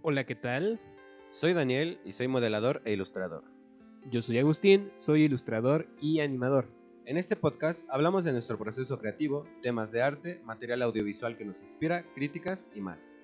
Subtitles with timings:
[0.00, 0.80] Hola, ¿qué tal?
[1.28, 3.42] Soy Daniel y soy modelador e ilustrador.
[4.08, 6.68] Yo soy Agustín, soy ilustrador y animador.
[7.04, 11.62] En este podcast hablamos de nuestro proceso creativo, temas de arte, material audiovisual que nos
[11.62, 13.18] inspira, críticas y más.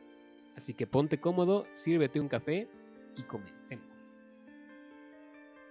[0.57, 2.68] Así que ponte cómodo, sírvete un café
[3.16, 3.86] y comencemos.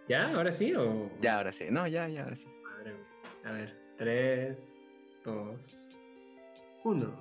[0.07, 0.33] ¿Ya?
[0.33, 0.73] ¿Ahora sí?
[0.73, 1.11] O...
[1.21, 1.65] Ya, ahora sí.
[1.69, 2.47] No, ya, ya, ahora sí.
[2.63, 3.03] Madre mía.
[3.43, 4.73] A ver, 3,
[5.25, 5.97] 2,
[6.85, 7.19] 1.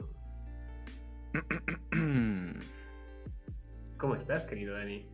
[4.02, 5.06] ¿Cómo estás, querido Dani?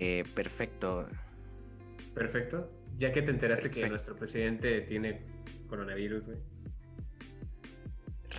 [0.00, 1.08] Eh, perfecto.
[2.14, 2.68] Perfecto.
[2.96, 5.22] Ya que te enteraste que nuestro presidente tiene
[5.68, 6.38] coronavirus, güey.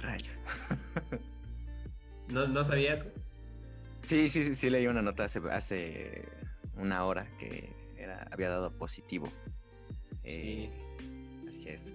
[0.02, 0.42] Rayos.
[2.28, 3.04] ¿No, ¿No sabías?
[3.06, 3.16] güey?
[4.04, 6.28] Sí, sí, sí, sí leí una nota hace, hace
[6.76, 9.32] una hora que era, había dado positivo.
[10.24, 10.70] Eh,
[11.48, 11.94] Así es.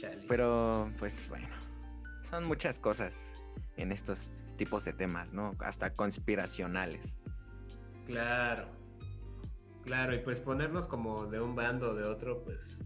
[0.00, 0.24] Chale.
[0.26, 1.46] Pero, pues bueno,
[2.28, 3.39] son muchas cosas
[3.80, 5.56] en estos tipos de temas, ¿no?
[5.60, 7.18] Hasta conspiracionales.
[8.06, 8.68] Claro.
[9.84, 12.84] Claro, y pues ponernos como de un bando o de otro, pues.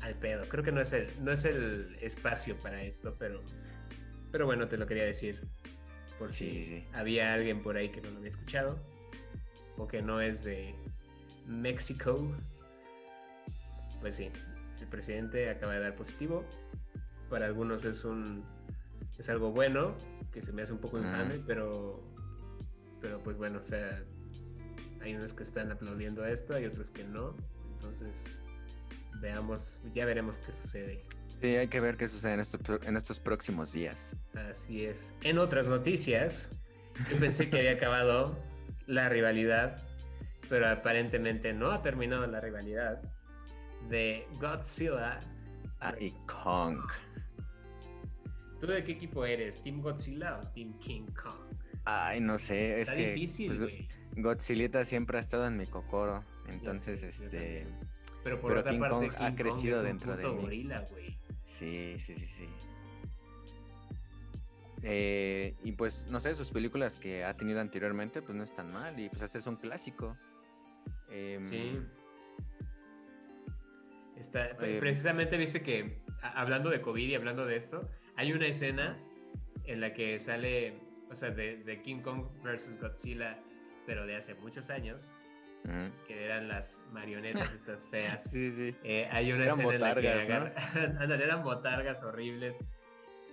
[0.00, 0.48] Al pedo.
[0.48, 3.42] Creo que no es el, no es el espacio para esto, pero.
[4.32, 5.40] Pero bueno, te lo quería decir.
[6.18, 8.78] Por Sí, si sí, había alguien por ahí que no lo había escuchado.
[9.76, 10.74] O que no es de
[11.46, 12.36] México.
[14.00, 14.30] Pues sí,
[14.80, 16.44] el presidente acaba de dar positivo.
[17.30, 18.44] Para algunos es un.
[19.18, 19.96] Es algo bueno,
[20.32, 22.02] que se me hace un poco infame, pero.
[23.00, 24.02] Pero pues bueno, o sea.
[25.00, 27.36] Hay unos que están aplaudiendo esto, hay otros que no.
[27.74, 28.38] Entonces,
[29.20, 31.04] veamos, ya veremos qué sucede.
[31.42, 34.16] Sí, hay que ver qué sucede en estos, pro- en estos próximos días.
[34.34, 35.12] Así es.
[35.20, 36.48] En otras noticias,
[37.10, 38.38] yo pensé que había acabado
[38.86, 39.76] la rivalidad,
[40.48, 43.02] pero aparentemente no ha terminado la rivalidad
[43.90, 45.18] de Godzilla.
[45.80, 46.80] Ah, y Kong.
[48.64, 49.62] ¿Tú de qué equipo eres?
[49.62, 51.54] ¿Team Godzilla o Team King Kong?
[51.84, 53.88] Ay, no sé, es Está que difícil, pues, güey.
[54.16, 56.24] Godzillita siempre ha estado en mi cocoro.
[56.48, 57.66] Entonces, sé, este.
[58.22, 60.40] Pero por pero otra King parte, Kong King ha crecido es un dentro de mí.
[60.40, 60.86] gorila.
[61.44, 62.48] Sí, sí, sí, sí.
[64.82, 68.98] Eh, y pues, no sé, sus películas que ha tenido anteriormente, pues no están mal.
[68.98, 70.16] Y pues este es un clásico.
[71.10, 71.82] Em, Sí.
[74.16, 78.98] Está, Eh, precisamente viste que, hablando de COVID y hablando de esto, hay una escena
[79.64, 80.74] en la que sale,
[81.10, 83.38] o sea, de, de King Kong versus Godzilla,
[83.86, 85.10] pero de hace muchos años,
[86.06, 88.24] que eran las marionetas estas feas.
[88.30, 88.76] Sí, sí.
[88.84, 90.54] Eh, hay una Eran escena en la que agarra...
[91.00, 92.62] Ándale, eran botargas horribles.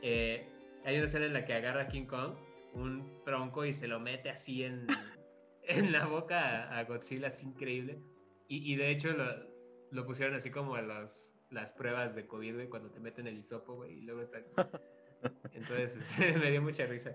[0.02, 0.48] Eh,
[0.86, 2.36] hay una escena en la que agarra a King Kong
[2.74, 4.88] un tronco y se lo mete así en,
[5.64, 8.00] en la boca a, a Godzilla, es increíble.
[8.48, 9.26] Y, y de hecho lo,
[9.92, 13.38] lo pusieron así como a los, las pruebas de COVID, güey, cuando te meten el
[13.38, 14.40] hisopo, güey, y luego está...
[15.54, 15.98] Entonces
[16.40, 17.14] me dio mucha risa.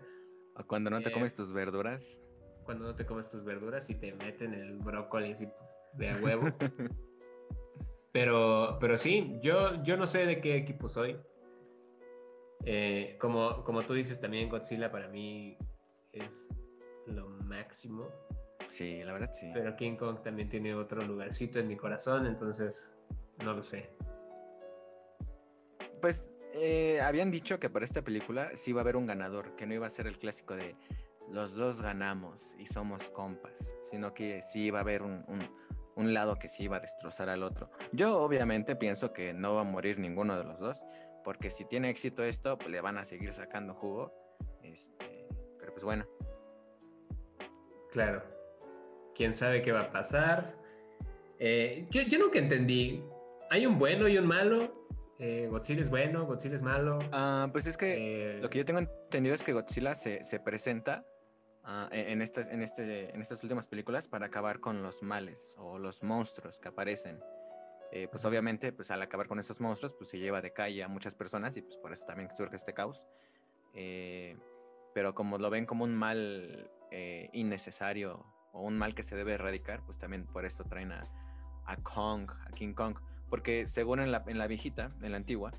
[0.55, 2.21] O cuando no te Eh, comes tus verduras.
[2.65, 5.49] Cuando no te comes tus verduras y te meten el brócoli así
[5.95, 6.47] de a huevo.
[8.13, 11.19] Pero, pero sí, yo, yo no sé de qué equipo soy.
[12.65, 15.59] Eh, como, como tú dices también, Godzilla para mí
[16.13, 16.49] es
[17.05, 18.09] lo máximo.
[18.69, 19.51] Sí, la verdad sí.
[19.53, 22.97] Pero King Kong también tiene otro lugarcito en mi corazón, entonces
[23.45, 23.91] no lo sé.
[26.07, 29.67] Pues eh, habían dicho que para esta película sí iba a haber un ganador, que
[29.67, 30.77] no iba a ser el clásico de
[31.33, 35.25] los dos ganamos y somos compas, sino que sí iba a haber un,
[35.97, 37.73] un- lado que sí iba a destrozar al otro.
[37.91, 40.85] Yo obviamente pienso que no va a morir ninguno de los dos,
[41.25, 44.15] porque si tiene éxito esto, pues le van a seguir sacando jugo.
[44.63, 45.27] Este,
[45.59, 46.07] pero pues bueno,
[47.91, 48.23] Claro.
[49.17, 50.55] ¿Quién sabe qué va a pasar?
[51.41, 53.03] Eh, yo, yo nunca entendí.
[53.51, 54.86] ¿Hay un bueno y un malo?
[55.19, 56.99] Eh, Godzilla es bueno, Godzilla es malo.
[57.13, 60.41] Ah, pues es que Eh, Lo que yo tengo entendido es que Godzilla se, se
[60.41, 61.05] presenta
[61.91, 65.79] en, en estas, en, este, en estas últimas películas para acabar con los males o
[65.79, 67.19] los monstruos que aparecen.
[67.93, 70.89] Eh, pues obviamente, pues al acabar con esos monstruos, pues se lleva de calle a
[70.89, 73.07] muchas personas y pues por eso también surge este caos.
[73.75, 74.37] Eh,
[74.95, 79.33] pero como lo ven como un mal eh, innecesario o un mal que se debe
[79.35, 81.07] erradicar, pues también por eso traen a,
[81.65, 82.99] a Kong, a King Kong.
[83.29, 85.53] Porque según en la, en la viejita, en la antigua,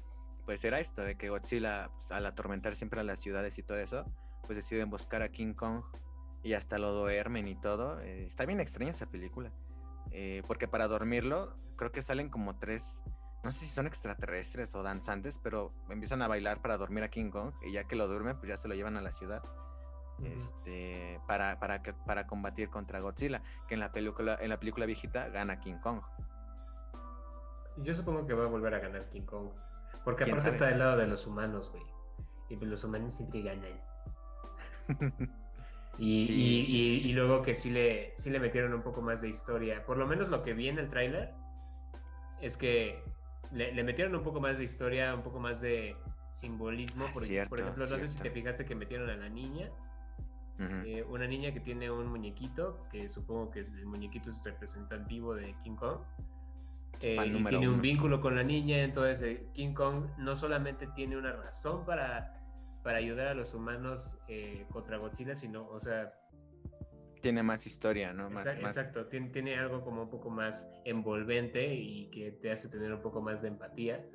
[0.45, 3.77] pues era esto, de que Godzilla, pues, al atormentar siempre a las ciudades y todo
[3.77, 4.05] eso,
[4.45, 5.83] pues deciden buscar a King Kong
[6.41, 7.99] y hasta lo duermen y todo.
[7.99, 9.51] Eh, está bien extraña esa película.
[10.11, 13.01] Eh, porque para dormirlo, creo que salen como tres,
[13.43, 17.29] no sé si son extraterrestres o danzantes, pero empiezan a bailar para dormir a King
[17.29, 19.43] Kong y ya que lo duermen, pues ya se lo llevan a la ciudad.
[20.23, 25.29] Este, para, para, para combatir contra Godzilla, que en la película, en la película viejita
[25.29, 26.01] gana King Kong.
[27.83, 29.49] Yo supongo que va a volver a ganar King Kong.
[30.03, 30.55] Porque ¿Quién aparte sabe?
[30.55, 31.83] está del lado de los humanos, güey.
[32.49, 33.79] Y pues los humanos siempre ganan.
[35.99, 36.71] Y, Sí, y- sí.
[37.07, 39.83] y- y luego que sí le, sí le metieron un poco más de historia.
[39.83, 41.33] Por lo menos lo que vi en el tráiler
[42.39, 43.03] es que
[43.51, 45.95] le, le metieron un poco más de historia, un poco más de
[46.33, 47.05] simbolismo.
[47.07, 49.71] Ah, Por, cierto, por ejemplo, no sé si te fijaste que metieron a la niña.
[50.59, 55.55] Eh, una niña que tiene un muñequito, que supongo que el muñequito es representativo de
[55.63, 55.97] King Kong.
[57.01, 61.15] Eh, y tiene un vínculo con la niña, entonces eh, King Kong no solamente tiene
[61.17, 62.33] una razón para,
[62.83, 66.13] para ayudar a los humanos eh, contra Godzilla, sino, o sea,
[67.21, 68.29] Tiene más historia, ¿no?
[68.29, 72.51] Más, exa- más- exacto, tiene, tiene algo como un poco más envolvente y que te
[72.51, 74.05] hace tener un poco más de empatía.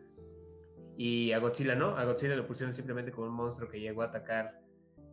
[0.97, 4.07] Y a Godzilla no, a Godzilla lo pusieron simplemente como un monstruo que llegó a
[4.07, 4.61] atacar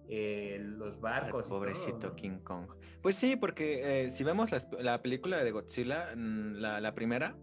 [0.09, 1.47] eh, los barcos.
[1.47, 2.15] todo, pobrecito ¿no?
[2.15, 2.67] King Kong.
[3.01, 7.35] Pues sí, porque eh, si vemos las- la película de Godzilla, mm, la, la primera,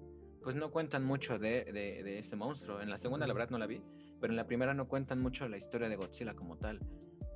[0.47, 2.81] pues no cuentan mucho de, de, de ese monstruo.
[2.81, 3.83] En la segunda, la verdad, no la vi,
[4.21, 6.79] pero en la primera no cuentan mucho la historia de Godzilla como tal.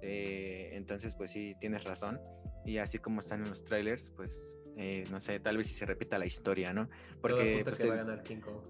[0.01, 2.21] Eh, entonces, pues sí, tienes razón.
[2.65, 5.87] Y así como están en los trailers, pues eh, no sé, tal vez si se
[5.87, 6.89] repita la historia, ¿no?
[7.21, 8.63] Porque pues, que va a el- ganar King Kong.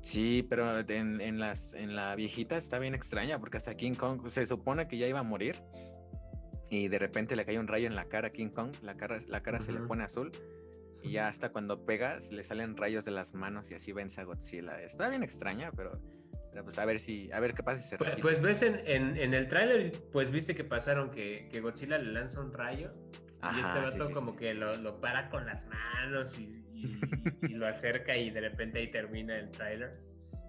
[0.00, 4.28] Sí, pero en, en las, en la viejita está bien extraña porque hasta King Kong
[4.30, 5.60] se supone que ya iba a morir
[6.70, 9.18] y de repente le cae un rayo en la cara a King Kong, la cara,
[9.26, 10.30] la cara se le pone azul
[11.08, 14.24] y ya hasta cuando pega le salen rayos de las manos y así vence a
[14.24, 14.80] Godzilla.
[14.82, 16.00] Está bien extraña, pero,
[16.64, 19.16] pues a ver si, a ver qué pasa si se Pues, pues ves en, en,
[19.16, 23.60] en el tráiler, pues viste que pasaron que, que Godzilla le lanza un rayo y
[23.60, 24.38] este Ajá, sí, vato sí, como sí.
[24.38, 27.00] que lo, lo para con las manos y, y-
[27.42, 29.92] y lo acerca y de repente ahí termina el tráiler.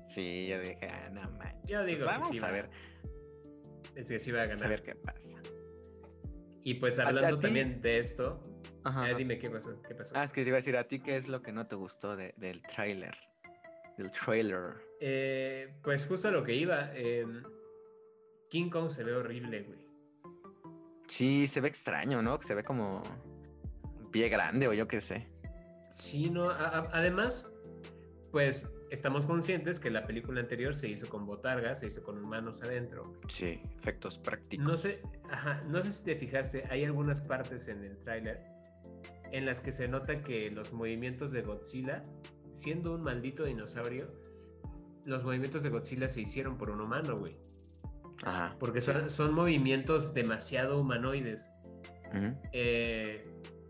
[0.07, 1.69] Sí, yo dije, ah, no manches.
[1.69, 2.69] Yo Pues digo que vamos sí a ver,
[3.95, 4.69] Es que sí va a a ganar.
[4.69, 5.39] ver qué pasa.
[6.63, 8.43] Y pues A- a hablando también de esto,
[8.83, 10.15] Ajá, ah, dime qué pasó, qué pasó.
[10.17, 11.75] Ah, es que te iba a decir a ti qué es lo que no te
[11.75, 13.15] gustó de- del tráiler.
[13.97, 14.75] Del trailer.
[15.01, 17.43] Eh, pues justo a lo que iba, em,
[18.49, 19.85] King Kong se ve horrible, güey.
[21.07, 22.41] Sí, se ve extraño, ¿no?
[22.41, 23.01] Se ve como
[24.11, 25.27] pie grande o yo qué sé.
[25.91, 27.51] Sí, no, a- a- además,
[28.31, 32.61] pues estamos conscientes que la película anterior se hizo con botargas, se hizo con humanos
[32.63, 33.03] adentro.
[33.27, 34.65] Sí, efectos prácticos.
[34.65, 38.39] No sé, ajá, no sé si te fijaste, hay algunas partes en el tráiler
[39.31, 42.03] en las que se nota que los movimientos de Godzilla,
[42.51, 44.11] siendo un maldito dinosaurio,
[45.05, 47.37] los movimientos de Godzilla se hicieron por un humano, güey.
[48.23, 48.55] Ajá.
[48.59, 51.49] Porque son, son movimientos demasiado humanoides.
[52.53, 53.23] Eh,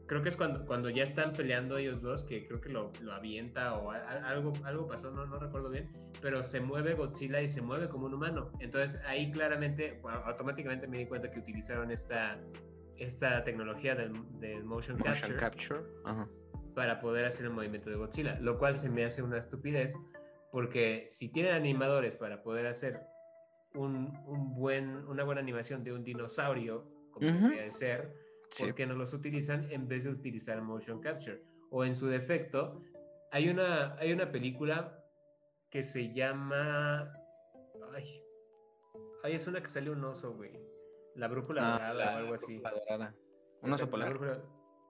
[0.08, 3.14] creo que es cuando, cuando ya están peleando ellos dos, que creo que lo, lo
[3.14, 5.90] avienta o a- a- algo, algo pasó, no, no recuerdo bien,
[6.22, 8.52] pero se mueve Godzilla y se mueve como un humano.
[8.60, 12.40] Entonces ahí claramente, bueno, automáticamente me di cuenta que utilizaron esta,
[13.00, 15.82] esta tecnología del, del motion, Motion capture,
[16.76, 19.98] para poder hacer el movimiento de Godzilla, lo cual se me hace una estupidez,
[20.52, 23.02] porque si tienen animadores para poder hacer
[23.76, 27.38] un, un buen, una buena animación de un dinosaurio, como Ujú.
[27.38, 28.64] debería de ser, Sí.
[28.64, 31.40] ¿por qué no los utilizan en vez de utilizar motion capture?
[31.70, 32.82] O en su defecto,
[33.32, 35.04] hay una, hay una película
[35.70, 37.14] que se llama...
[37.94, 38.24] Ay,
[39.24, 40.60] ay, es una que sale un oso, güey.
[41.20, 42.46] La brújula Ah, dorada la o algo así.
[42.58, 43.16] brújula dorada.
[43.62, 44.10] Un oso polar.
[44.14, 44.42] brújula-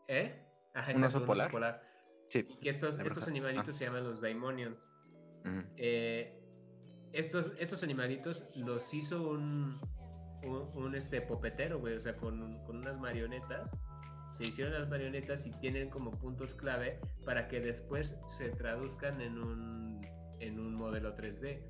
[0.07, 0.45] ¿Eh?
[0.73, 1.81] Ajá, ¿Un oso polar?
[2.29, 2.45] Sí.
[2.47, 3.73] Y que estos, estos animalitos Ah.
[3.73, 4.89] se llaman los Daimonions.
[5.77, 6.39] Eh,
[7.13, 9.79] estos, estos animalitos los hizo un,
[10.43, 13.75] un, un, este popetero, güey, o sea, con, con unas marionetas.
[14.31, 19.39] Se hicieron las marionetas y tienen como puntos clave para que después se traduzcan en
[19.39, 20.01] un,
[20.39, 21.63] en un modelo 3D.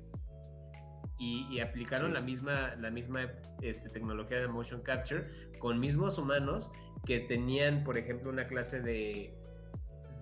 [1.22, 2.12] Y, y aplicaron Sí.
[2.14, 3.28] la misma, la misma
[3.60, 6.70] este, tecnología de motion capture con mismos humanos
[7.04, 9.36] que tenían, por ejemplo, una clase de,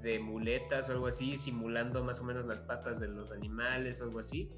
[0.02, 4.04] de muletas o algo así, simulando más o menos las patas de los animales o
[4.04, 4.50] algo así,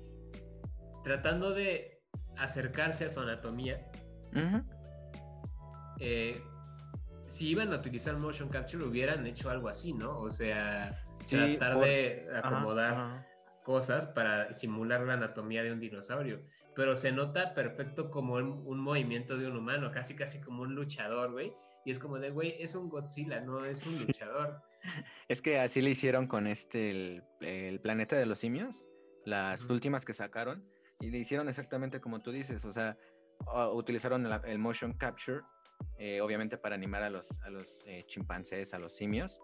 [1.05, 2.01] tratando de
[2.39, 3.87] acercarse a su anatomía.
[5.99, 6.43] Eh,
[7.27, 10.19] si iban a utilizar motion capture, hubieran hecho algo así, ¿no?
[10.19, 13.27] O sea, Sí, tratar por- de Ajá, acomodar ajá.
[13.63, 16.43] Cosas para simular la anatomía de un dinosaurio.
[16.75, 20.75] Pero se nota perfecto como un, un movimiento de un humano, casi casi como un
[20.75, 21.53] luchador, güey.
[21.85, 24.07] Y es como de, güey, es un Godzilla, no es un Sí.
[24.07, 24.63] luchador.
[25.29, 28.87] Es que así le hicieron con este, el, el planeta de los simios,
[29.25, 29.75] las Ujú.
[29.75, 30.65] últimas que sacaron,
[31.01, 32.97] y le hicieron exactamente como tú dices, o sea,
[33.73, 35.43] utilizaron la- el motion capture,
[35.99, 39.41] eh, obviamente para animar a los, a los eh, chimpancés, a los simios,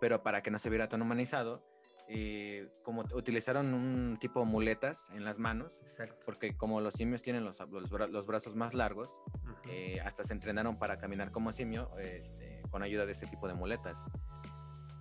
[0.00, 1.64] pero para que no se viera tan humanizado,
[2.08, 6.16] eh, como utilizaron un tipo muletas en las manos, Exacto.
[6.26, 9.16] porque como los simios tienen los, los bra- los brazos más largos,
[9.70, 13.54] eh, hasta se entrenaron para caminar como simio este, con ayuda de ese tipo de
[13.54, 14.04] muletas.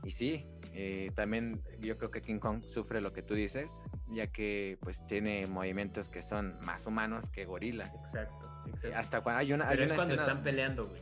[0.05, 4.27] Y sí, eh, también yo creo que King Kong sufre lo que tú dices, ya
[4.27, 7.86] que pues tiene movimientos que son más humanos que gorila.
[8.05, 8.98] Exacto, Eh, exacto.
[8.98, 11.01] Hasta cuando hay una, hay Pero es una cuando escena- están peleando, güey.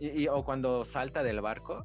[0.00, 1.82] Y, y- o cuando salta del barco,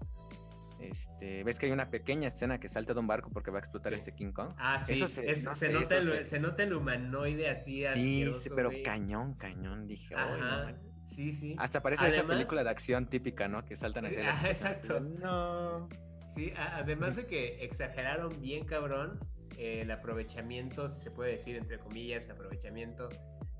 [0.81, 3.59] este, ves que hay una pequeña escena que salta de un barco porque va a
[3.59, 3.95] explotar Sí.
[3.97, 4.53] este King Kong.
[4.57, 4.93] Ah, sí.
[4.93, 7.83] Eso se- es- no se, sé, nota eso el, se- se nota el humanoide así.
[7.93, 8.83] Sí, pero güey.
[8.83, 10.15] cañón, cañón, dije.
[10.15, 10.63] "Ay, no Ajá.
[10.65, 10.91] manches".
[11.15, 11.55] Sí, sí.
[11.57, 13.65] Hasta parece esa película de acción típica, ¿no?
[13.65, 14.99] Que saltan explosión, así de, exacto.
[15.01, 15.89] No.
[16.29, 19.19] Sí, además de que exageraron bien cabrón
[19.57, 23.09] eh, el aprovechamiento, si se puede decir entre comillas, aprovechamiento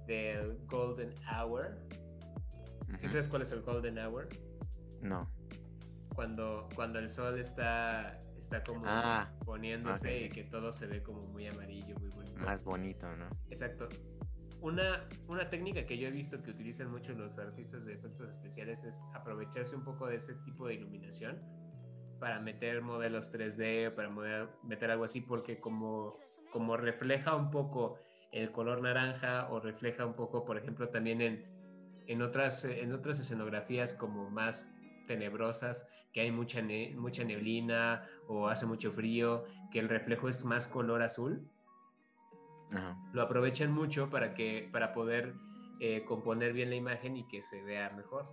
[0.08, 1.78] del Golden Hour.
[2.98, 4.30] ¿Sí sabes cuál es el Golden Hour?
[5.02, 5.30] No.
[6.22, 10.26] Cuando, cuando el sol está, está como Ah, poniéndose ok.
[10.26, 12.40] y que todo se ve como muy amarillo, muy bonito.
[12.42, 13.28] Más bonito, ¿no?
[13.50, 13.90] Exacto.
[14.60, 18.84] Una, una técnica que yo he visto que utilizan mucho los artistas de efectos especiales
[18.84, 21.42] es aprovecharse un poco de ese tipo de iluminación
[22.20, 24.12] para meter modelos 3D, para
[24.62, 26.20] meter algo así, porque como,
[26.52, 27.98] como refleja un poco
[28.32, 31.44] el color naranja o refleja un poco, por ejemplo, también en,
[32.06, 34.76] en, otras, en otras escenografías como más
[35.08, 40.44] tenebrosas, que hay mucha, ne- mucha neblina o hace mucho frío, que el reflejo es
[40.46, 41.48] más color azul
[42.74, 42.98] Ajá.
[43.14, 45.34] lo aprovechan mucho para que para poder
[45.80, 48.26] eh, componer bien la imagen y que se vea mejor.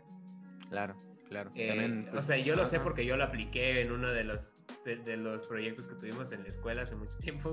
[0.68, 0.94] Claro,
[1.28, 1.50] claro.
[1.54, 2.84] Eh, También, o pues, sea, yo lo sé ajá.
[2.84, 6.42] porque yo lo apliqué en uno de los de, de los proyectos que tuvimos en
[6.42, 7.52] la escuela hace mucho tiempo.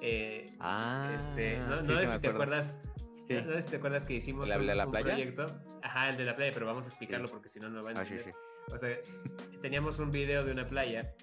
[0.00, 2.78] Eh, Ah, este, no, no sí, sé sí me si te acuerdas.
[3.28, 3.34] Sí.
[3.34, 5.06] No sé si te acuerdas que hicimos ¿El un, de la un playa?
[5.06, 5.60] proyecto.
[5.82, 7.32] Ajá, el de la playa, pero vamos a explicarlo Sí.
[7.32, 8.26] porque si no no van a Ah, entender.
[8.26, 8.72] sí.
[8.72, 8.96] O sea,
[9.62, 11.14] teníamos un video de una playa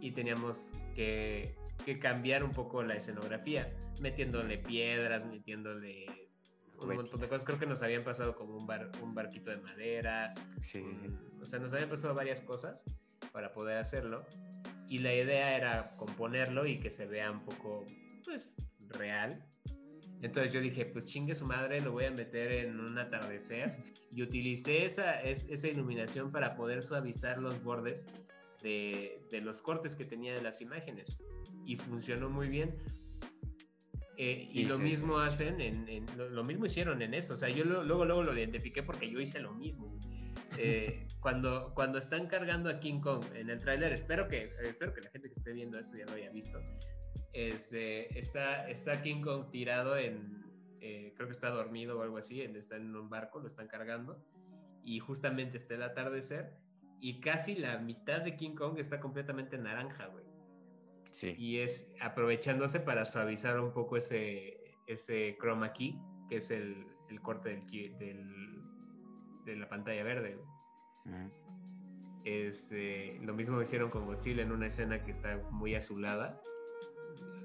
[0.00, 1.54] y teníamos que,
[1.84, 6.06] que cambiar un poco la escenografía, metiéndole piedras, metiéndole
[6.80, 7.44] un montón de cosas.
[7.44, 10.34] Creo que nos habían pasado como un, bar, un barquito de madera.
[10.60, 11.06] Sí, sí, sí.
[11.08, 12.80] un- o sea, nos habían pasado varias cosas
[13.32, 14.24] para poder hacerlo.
[14.88, 17.84] Y la idea era componerlo y que se vea un poco,
[18.24, 18.54] pues,
[18.88, 19.44] real.
[20.24, 23.76] Entonces yo dije, pues chingue su madre, lo voy a meter en un atardecer.
[24.16, 28.06] Y utilicé esa, es- esa iluminación para poder suavizar los bordes
[28.62, 31.18] de, de los cortes que tenía de las imágenes.
[31.66, 32.76] Y funcionó muy bien.
[34.16, 37.34] Eh, y Sí, lo sí, mismo hacen, en, en- lo, lo mismo hicieron en eso.
[37.34, 39.98] O sea, yo lo- luego, luego lo identifiqué porque yo hice lo mismo.
[40.56, 45.00] Eh, cuando, cuando están cargando a King Kong en el tráiler, espero que, espero que
[45.00, 46.60] la gente que esté viendo esto ya lo haya visto.
[47.34, 50.44] Este, está, está King Kong tirado en,
[50.80, 54.24] eh, creo que está dormido o algo así, está en un barco, lo están cargando
[54.84, 56.52] y justamente está el atardecer
[57.00, 60.24] y casi la mitad de King Kong está completamente naranja, güey.
[61.10, 61.34] Sí.
[61.38, 65.98] Y es aprovechándose para suavizar un poco ese, ese chroma key,
[66.28, 68.62] que es el, el corte del, del-
[69.44, 70.38] de la pantalla verde.
[71.04, 71.30] Ujú.
[72.24, 76.40] Este, lo mismo hicieron con Godzilla en una escena que está muy azulada.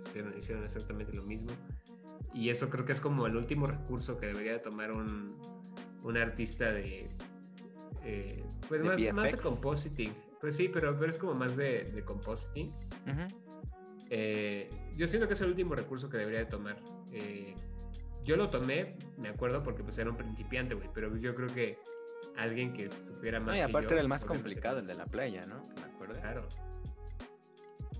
[0.06, 1.52] Hicieron, hicieron exactamente lo mismo.
[2.34, 5.36] Y eso creo que es como el último recurso que debería de tomar un,
[6.04, 7.10] un artista de...
[8.04, 10.14] eh, pues ¿De más, más de compositing.
[10.40, 12.70] Pues sí, pero, pero es como más de, de compositing.
[12.70, 13.28] Ujú.
[14.10, 16.78] Eh, yo siento que es el último recurso que debería de tomar.
[17.12, 17.56] Eh,
[18.24, 21.80] yo lo tomé, me acuerdo, porque pues era un principiante, güey, pero yo creo que
[22.38, 24.96] alguien que supiera más No, y que aparte yo, era el más complicado, el de
[24.96, 25.68] la playa, ¿no?
[25.76, 26.20] Me acuerdo.
[26.20, 26.48] Claro.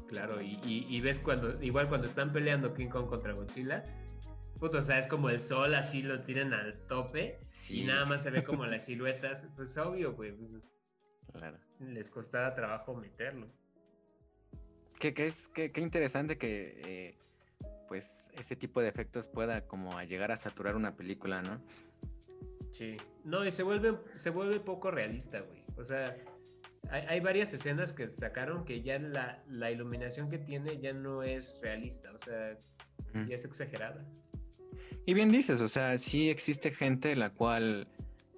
[0.10, 3.84] Claro, y, y- y ves cuando, igual cuando están peleando King Kong contra Godzilla,
[4.60, 7.82] puto, o sea, es como el sol así lo tiran al tope Sí.
[7.82, 10.68] y nada más se ve como las siluetas, pues obvio, güey, pues
[11.32, 11.58] Claro.
[11.80, 13.48] les costaba trabajo meterlo.
[15.00, 17.18] Que, que es que, qué interesante que eh,
[17.88, 21.62] pues ese tipo de efectos pueda como a llegar a saturar una película, ¿no?
[22.72, 22.98] Sí.
[23.24, 25.64] No, y se vuelve, se vuelve poco realista, güey.
[25.78, 26.16] O sea,
[26.90, 31.24] hay, hay varias escenas que sacaron que ya la, la iluminación que tiene ya no
[31.24, 32.58] es realista, o sea,
[33.14, 33.26] Mm.
[33.28, 34.06] ya es exagerada.
[35.06, 37.88] Y bien dices, o sea, sí existe gente la cual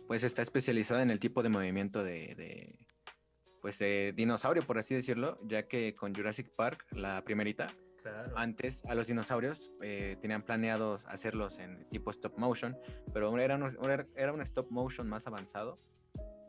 [0.08, 2.86] pues está especializada en el tipo de movimiento de, de,
[3.62, 7.68] pues de dinosaurio, por así decirlo, ya que con Jurassic Park, la primerita,
[8.02, 8.32] Claro.
[8.36, 12.78] antes a los dinosaurios eh, tenían planeados hacerlos en tipo stop motion,
[13.14, 15.78] pero era un, era un stop motion más avanzado.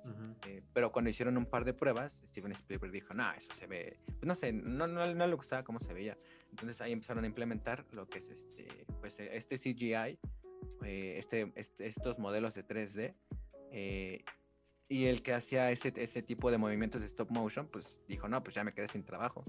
[0.04, 0.36] Ujú.
[0.48, 3.98] eh, pero cuando hicieron un par de pruebas, Steven Spielberg dijo, no, eso se ve,
[4.06, 6.18] pues no sé, no, no, no le gustaba cómo se veía.
[6.50, 8.66] Entonces ahí empezaron a implementar lo que es este,
[9.00, 10.18] pues eh, este CGI,
[10.84, 13.14] eh, este, este- estos modelos de 3D,
[13.70, 14.24] eh,
[14.88, 18.42] y el que hacía ese, ese tipo de movimientos de stop motion, pues dijo, no,
[18.42, 19.44] pues ya me quedé sin trabajo.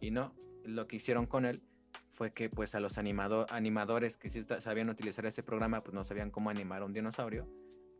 [0.00, 1.62] Y no, lo que hicieron con él
[2.12, 5.94] fue que pues a los animado- animadores que sí sa- sabían utilizar ese programa, pues
[5.94, 7.48] no sabían cómo animar a un dinosaurio.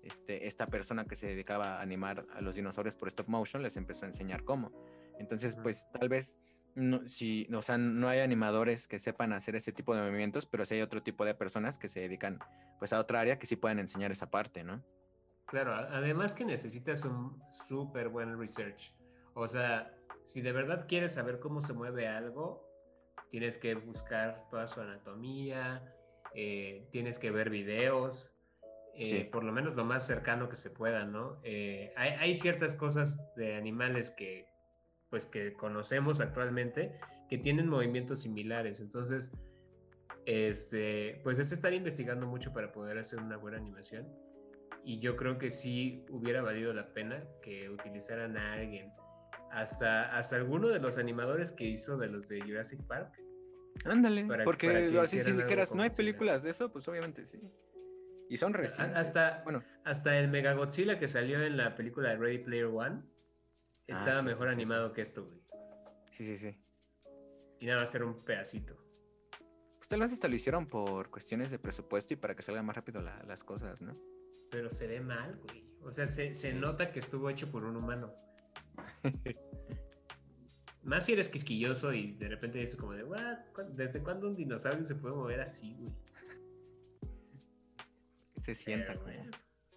[0.03, 3.77] Este, esta persona que se dedicaba a animar a los dinosaurios por stop motion les
[3.77, 4.73] empezó a enseñar cómo.
[5.19, 6.39] Entonces, pues tal vez,
[6.75, 10.65] no, si, o sea, no hay animadores que sepan hacer ese tipo de movimientos, pero
[10.65, 12.39] sí hay otro tipo de personas que se dedican
[12.79, 14.83] pues a otra área que sí pueden enseñar esa parte, ¿no?
[15.47, 18.95] Claro, además que necesitas un súper buen research.
[19.35, 19.93] O sea,
[20.25, 22.65] si de verdad quieres saber cómo se mueve algo,
[23.31, 25.95] tienes que buscar toda su anatomía,
[26.35, 28.40] eh, tienes que ver videos,
[28.95, 29.25] eh, Sí.
[29.31, 31.41] por lo menos lo más cercano que se pueda, ¿no?
[31.45, 34.47] Eh, hay, hay ciertas cosas de animales que,
[35.11, 38.81] pues, que conocemos actualmente que tienen movimientos similares.
[38.81, 39.31] Entonces,
[40.27, 44.09] este, pues es estar investigando mucho para poder hacer una buena animación.
[44.85, 48.93] Y yo creo que sí hubiera valido la pena que utilizaran a alguien.
[49.53, 53.13] Hasta, hasta alguno de los animadores que hizo de los de Jurassic Park.
[53.85, 57.41] Ándale, porque para así si dijeras, no hay películas de eso, pues obviamente sí.
[58.31, 58.97] Y son A- recientes.
[58.97, 63.03] Hasta, Bueno, hasta el Mega Godzilla que salió en la película de Ready Player One
[63.03, 63.05] Ah,
[63.89, 65.41] estaba mejor animado que esto, güey.
[66.13, 66.57] sí, sí, sí.
[67.59, 68.77] Y nada más era un pedacito.
[69.79, 72.77] Pues tal vez hasta lo hicieron por cuestiones de presupuesto y para que salgan más
[72.77, 73.97] rápido la- las cosas, ¿no?
[74.51, 75.65] Pero se ve mal, güey.
[75.83, 78.15] O sea, se, se nota que estuvo hecho por un humano.
[80.83, 83.39] Más si eres quisquilloso y de repente dices como de, "What?
[83.55, 85.93] ¿Cu- ¿Desde cuándo un dinosaurio se puede mover así, güey?
[88.55, 89.15] Se sienta Pero como.
[89.17, 89.31] bueno.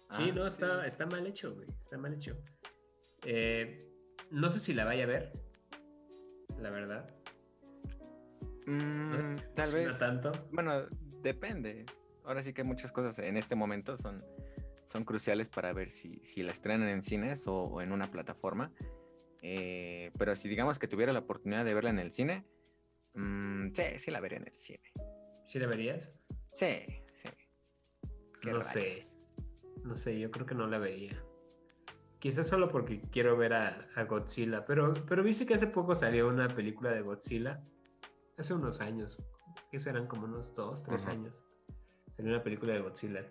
[0.08, 0.54] Ah, Sí, no, sí.
[0.54, 1.68] está, está mal hecho, güey.
[1.80, 2.36] Está mal hecho.
[3.24, 3.88] Eh,
[4.30, 5.32] no sé si la vaya a ver.
[6.58, 7.08] La verdad.
[8.66, 9.86] Mm, tal Sí, vez.
[9.88, 10.32] No tanto.
[10.52, 10.86] Bueno,
[11.22, 11.84] depende.
[12.24, 14.24] Ahora sí que muchas cosas en este momento son,
[14.90, 18.72] son cruciales para ver si, si la estrenan en cines o, o en una plataforma.
[19.42, 22.46] Eh, pero si digamos que tuviera la oportunidad de verla en el cine,
[23.14, 24.80] mm, sí, sí la veré en el cine.
[25.46, 26.10] ¿Sí la verías?
[26.56, 27.03] Sí, sí.
[28.44, 29.06] Qué No sé.
[29.84, 31.22] No sé, yo creo que no la vería.
[32.18, 34.64] Quizás solo porque quiero ver a, a Godzilla.
[34.66, 37.62] Pero, pero viste que hace poco salió una película de Godzilla.
[38.38, 39.22] Hace unos años.
[39.70, 41.42] Que serán como unos dos, tres años.
[42.12, 43.26] Salió una película de Godzilla.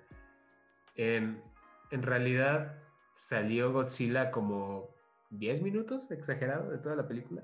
[0.96, 1.42] Em,
[1.92, 2.82] en realidad
[3.14, 4.90] salió Godzilla como
[5.32, 7.44] 10 minutos, exagerado, de toda la película.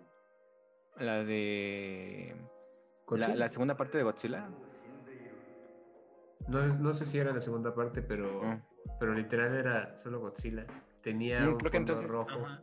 [0.97, 2.35] La de.
[3.09, 4.49] La, la segunda parte de Godzilla.
[6.47, 8.61] No, no sé si era la segunda parte, pero, Mm.
[8.99, 10.65] pero literal era solo Godzilla.
[11.01, 12.11] Tenía un creo que fondo entonces.
[12.11, 12.45] rojo.
[12.45, 12.61] ajá,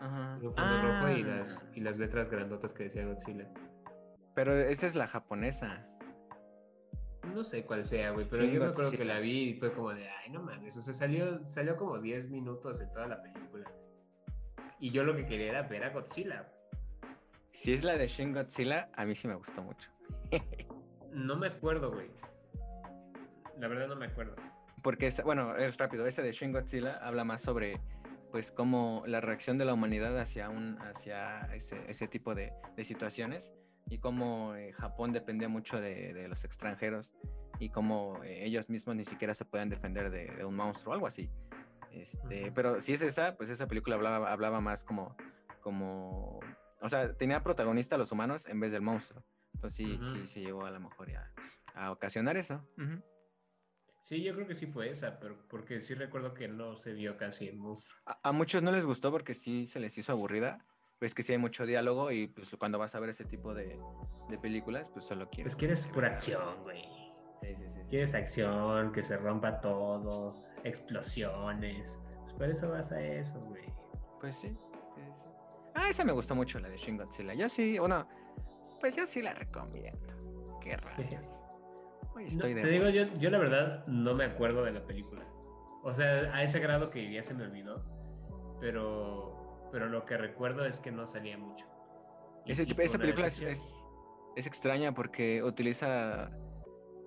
[0.00, 0.38] ajá.
[0.42, 3.48] Un fondo rojo y Ah, las, y las letras grandotas que decía Godzilla.
[4.34, 5.86] Pero esa es la japonesa.
[7.34, 9.94] No sé cuál sea, güey, pero yo me acuerdo que la vi y fue como
[9.94, 10.76] de, ay, no mames.
[10.76, 13.70] O sea, salió, salió como 10 minutos en toda la película.
[14.78, 16.52] Y yo lo que quería era ver a Godzilla.
[17.52, 19.88] Si es la de Shin Godzilla, a mí sí me gustó mucho.
[21.12, 22.10] No me acuerdo, güey.
[23.58, 24.34] La verdad no me acuerdo.
[24.82, 27.80] Porque, esa- bueno, es rápido, ese de Shin Godzilla habla más sobre,
[28.30, 32.84] pues, cómo la reacción de la humanidad hacia, un, hacia ese, ese tipo de, de
[32.84, 33.52] situaciones
[33.88, 37.14] y cómo eh, Japón dependía mucho de, de los extranjeros
[37.60, 41.06] y cómo eh, ellos mismos ni siquiera se podían defender de, de un monstruo, algo
[41.06, 41.30] así.
[41.92, 42.54] Este, Ujú.
[42.54, 45.16] Pero si es esa, pues esa película hablaba, hablaba más como,
[45.60, 46.40] como,
[46.80, 49.22] o sea, tenía protagonista a los humanos en vez del monstruo.
[49.54, 50.02] Entonces sí, Ujú.
[50.16, 51.30] sí, sí llegó a lo mejor ya
[51.74, 52.60] a ocasionar eso.
[52.76, 53.00] Ujú.
[54.04, 57.16] Sí, yo creo que sí fue esa, pero porque sí recuerdo que no se vio
[57.16, 57.98] casi el monstruo.
[58.04, 60.62] A, a muchos no les gustó porque sí se les hizo aburrida.
[61.00, 63.78] Ves que sí hay mucho diálogo y pues cuando vas a ver ese tipo de,
[64.28, 65.54] de películas, pues solo quieres.
[65.54, 66.82] Es que eres que pura acción, güey.
[67.40, 67.80] Sí, sí, sí.
[67.88, 71.98] Quieres acción, que se rompa todo, explosiones.
[72.24, 73.64] Pues por eso vas a eso, güey.
[74.20, 74.54] Pues sí.
[75.74, 77.32] Ah, esa me gustó mucho, la de Shin Godzilla.
[77.32, 78.06] Yo sí, bueno,
[78.80, 80.60] pues yo sí la recomiendo.
[80.60, 81.40] Qué rayos.
[82.22, 85.24] No, estoy de te digo, yo, yo la verdad no me acuerdo de la película.
[85.82, 87.84] O sea, a ese grado que ya se me olvidó.
[88.60, 91.66] Pero, pero lo que recuerdo es que no salía mucho.
[92.46, 93.86] Ese esa película es, es,
[94.36, 96.30] es extraña porque utiliza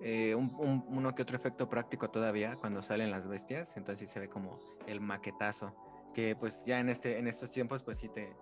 [0.02, 4.12] eh, un, un- uno que otro efecto práctico todavía cuando salen las bestias, entonces sí
[4.12, 5.74] se ve como el maquetazo,
[6.14, 8.36] que pues ya en, este, en estos tiempos pues sí te,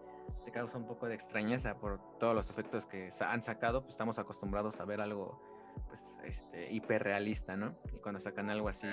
[0.45, 4.19] te causa un poco de extrañeza por todos los efectos que han sacado, pues estamos
[4.19, 5.41] acostumbrados a ver algo
[5.87, 7.77] pues este, hiperrealista, ¿no?
[7.95, 8.87] Y cuando sacan algo así...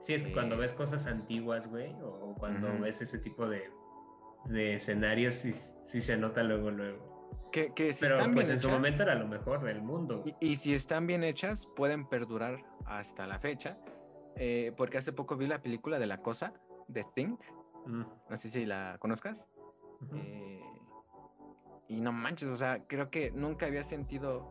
[0.00, 3.70] Sí, es que cuando eh, ves cosas antiguas, güey, o, cuando ves ese tipo de,
[4.46, 7.50] de escenarios, sí, sí se nota luego, luego.
[7.52, 10.22] Que, que si Pero están pues bien en su momento era lo mejor del mundo.
[10.24, 13.78] Y, y si están bien hechas, pueden perdurar hasta la fecha.
[14.36, 16.54] eh, porque hace poco vi la película de La Cosa,
[16.90, 17.36] The Thing.
[17.86, 19.44] Mm, No sé si la conozcas.
[20.14, 20.62] eh,
[21.88, 24.48] y no manches, o sea, creo que nunca había sentido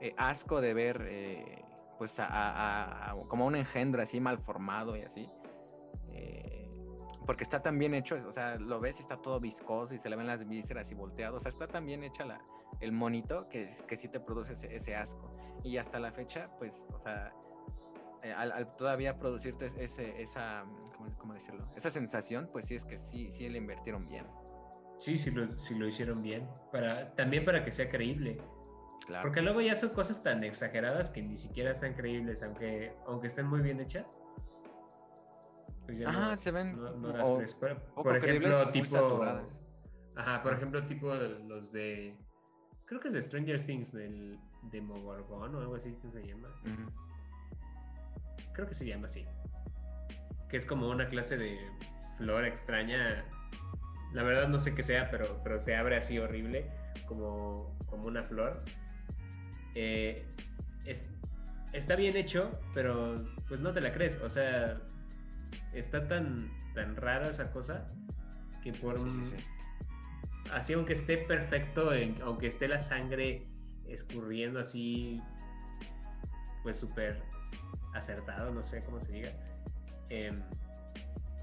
[0.00, 1.64] eh, asco de ver, eh,
[1.98, 5.28] pues, a, como un engendro así mal formado y así.
[6.12, 6.54] eh,
[7.26, 10.08] porque está tan bien hecho, o sea, lo ves y está todo viscoso y se
[10.08, 11.36] le ven las vísceras y volteado.
[11.36, 12.40] O sea, está tan bien hecha la,
[12.80, 15.30] el monito que, que sí te produce ese, asco.
[15.62, 17.34] Y hasta la fecha, pues, o sea,
[18.34, 20.64] al, todavía producirte ese, esa,
[20.96, 21.68] ¿cómo, cómo decirlo?
[21.76, 24.26] Esa sensación, pues sí es que sí, sí le invirtieron bien.
[24.98, 26.48] Sí, sí lo, sí lo hicieron bien.
[26.72, 28.40] Para, también para que sea creíble.
[29.08, 29.22] Claro.
[29.24, 33.46] Porque luego ya son cosas tan exageradas que ni siquiera sean creíbles, aunque, aunque estén
[33.46, 34.06] muy bien hechas.
[35.86, 37.54] Pues Ajá, no- se ven no- no o- las crees.
[37.54, 38.86] Por, poco por creíbles o ejemplo, tipo.
[38.88, 39.58] saturadas.
[40.14, 42.14] Ajá, por ejemplo, tipo los de.
[42.84, 46.48] Creo que es de Stranger Things, del Demogorgon o algo así que se llama.
[48.52, 49.26] Creo que se llama así.
[50.50, 51.58] Que es como una clase de
[52.18, 53.24] flor extraña.
[54.12, 56.70] La verdad no sé qué sea, pero, pero se abre así horrible,
[57.06, 58.62] como, como una flor.
[59.74, 60.26] Eh,
[60.84, 61.08] es-
[61.72, 64.18] está bien hecho, pero pues no te la crees.
[64.22, 64.80] O sea,
[65.72, 67.88] está tan, tan rara esa cosa
[68.62, 69.36] que por Sí, un- sí.
[70.52, 73.46] así aunque esté perfecto, en- aunque esté la sangre
[73.86, 75.20] escurriendo así,
[76.62, 77.22] pues súper
[77.94, 79.30] acertado, no sé cómo se diga,
[80.10, 80.42] em,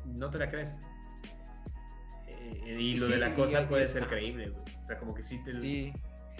[0.05, 0.79] no te la crees.
[2.27, 4.63] Eh, y lo de la cosa puede ser creíble, güey.
[4.81, 5.51] O sea, como que sí, te,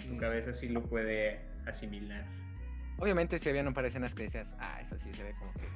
[0.06, 2.24] tu cabeza sí lo puede asimilar.
[2.98, 5.52] Obviamente si habían un par de escenas que decías, ah, eso sí se ve como
[5.54, 5.68] que,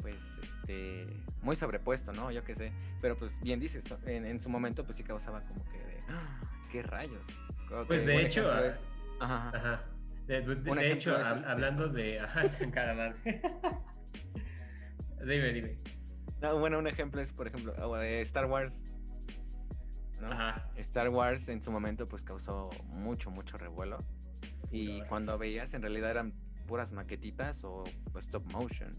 [0.00, 1.06] pues, este,
[1.42, 2.30] muy sobrepuesto, ¿no?
[2.30, 2.72] Yo qué sé.
[3.00, 6.40] Pero pues bien dices, en, en su momento pues sí causaba como que de, "Ah,
[6.70, 7.22] ¿qué rayos?
[7.68, 8.88] Como Pues, que de hecho, ejemplo ah, es-
[9.20, 9.82] ajá, ajá.
[10.26, 12.20] De, pues, de- hecho, es este- hablando de...
[12.20, 13.42] Ajá, cada madre.
[15.20, 15.78] dime, dime.
[16.40, 17.74] No, bueno, un ejemplo es, por ejemplo,
[18.22, 18.82] Star Wars.
[20.20, 20.30] ¿no?
[20.32, 20.68] Ajá.
[20.76, 23.98] Star Wars en su momento pues causó mucho, mucho revuelo.
[24.74, 26.32] Y cuando veías en realidad eran
[26.66, 28.96] puras maquetitas o pues, stop motion.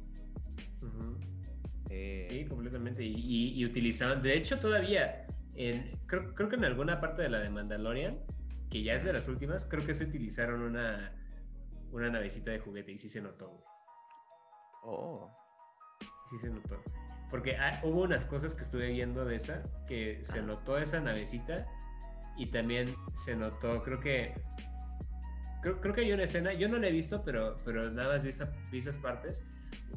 [1.90, 3.04] Eh, Sí, completamente.
[3.04, 7.30] Y, y- y utilizaban, de hecho, todavía, en, creo, creo que en alguna parte de
[7.30, 8.20] la de Mandalorian,
[8.70, 11.14] que ya es de las últimas, creo que se utilizaron una,
[11.92, 13.64] una navecita de juguete y sí se notó.
[14.84, 15.32] Oh,
[16.30, 16.82] Sí se notó.
[17.30, 21.68] Porque ah, hubo unas cosas que estuve viendo de esa, que se notó esa navecita
[22.38, 24.34] y también se notó, creo que...
[25.66, 28.24] Creo, creo que hay una escena, yo no la he visto, pero, pero nada más
[28.24, 29.44] vi, esa- vi esas partes.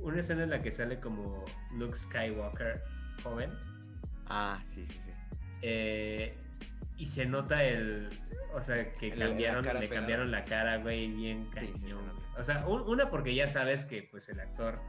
[0.01, 2.83] Una escena en la que sale como Luke Skywalker
[3.23, 3.51] joven.
[4.29, 5.13] ah, sí, sí, sí.
[5.61, 6.39] eh,
[6.97, 8.09] y se nota el.
[8.55, 12.07] O sea, que la cambiaron, le cambiaron la cara, güey, bien Sí, sí, cañón.
[12.07, 12.41] nota.
[12.41, 14.81] o sea, un- una porque ya sabes que pues el actor,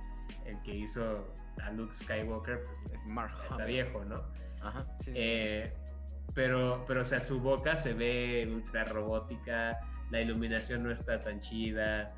[0.46, 4.24] el que hizo a Luke Skywalker, pues Es Mark está viejo, ¿no?
[4.62, 5.12] Ajá, sí.
[5.14, 5.74] Eh,
[6.34, 9.78] pero, pero, o sea, su boca se ve ultra robótica,
[10.12, 12.14] la iluminación no está tan chida.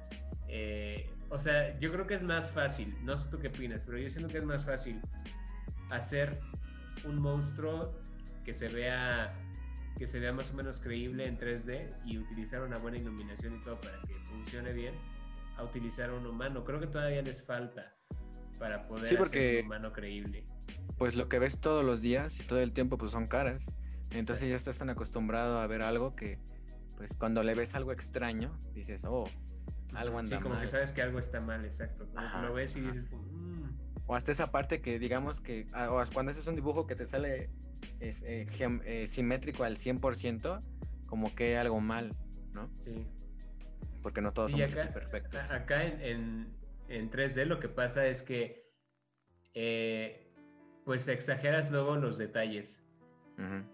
[0.48, 3.98] eh, o sea, yo creo que es más fácil, no sé tú qué opinas, pero
[3.98, 5.00] yo siento que es más fácil
[5.90, 6.40] hacer
[7.06, 7.98] un monstruo
[8.44, 9.34] que se vea
[9.98, 13.64] que se vea más o menos creíble en 3D y utilizar una buena iluminación y
[13.64, 14.96] todo para que funcione bien
[15.58, 16.64] a utilizar un humano.
[16.64, 17.94] Creo que todavía les falta
[18.58, 20.46] para poder Sí, porque- hacer un humano creíble.
[20.98, 23.72] Pues lo que ves todos los días y todo el tiempo pues son caras.
[24.12, 26.40] Entonces ya estás tan acostumbrado a ver algo que
[27.02, 29.24] pues cuando le ves algo extraño dices, oh,
[29.96, 30.62] algo anda Sí, como mal.
[30.62, 32.08] que sabes que algo está mal, exacto.
[32.14, 32.92] Como que lo ves y ajá.
[32.92, 33.80] dices, como, "Mm".
[34.06, 37.08] O hasta esa parte que digamos que, ah, o cuando haces un dibujo que te
[37.08, 37.50] sale
[38.00, 38.46] es, eh,
[38.86, 40.62] eh, simétrico al 100%,
[41.08, 42.16] como que algo mal,
[42.54, 42.70] ¿no?
[42.86, 43.08] sí.
[44.04, 45.40] Porque no todos Y somos acá, perfectos.
[45.50, 48.70] acá en, en- en 3D lo que pasa es que
[49.56, 50.32] eh,
[50.86, 52.86] pues exageras luego los detalles.
[53.40, 53.66] En-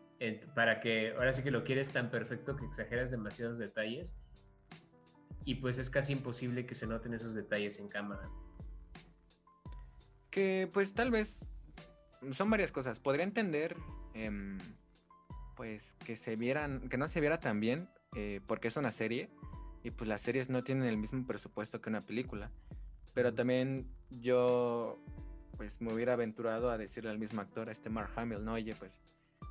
[0.55, 4.17] para que ahora sí que lo quieres tan perfecto que exageras demasiados detalles
[5.45, 8.29] y pues es casi imposible que se noten esos detalles en cámara.
[10.29, 11.47] Que pues tal vez
[12.31, 12.99] son varias cosas.
[12.99, 13.77] Podría entender
[14.13, 14.57] em,
[15.55, 19.29] pues que se vieran, que no se viera tan bien eh, porque es una serie
[19.83, 22.51] y pues las series no tienen el mismo presupuesto que una película.
[23.13, 24.99] Pero también yo
[25.55, 28.75] pues me hubiera aventurado a decirle al mismo actor, a este Mark Hamill, no, oye,
[28.75, 28.99] pues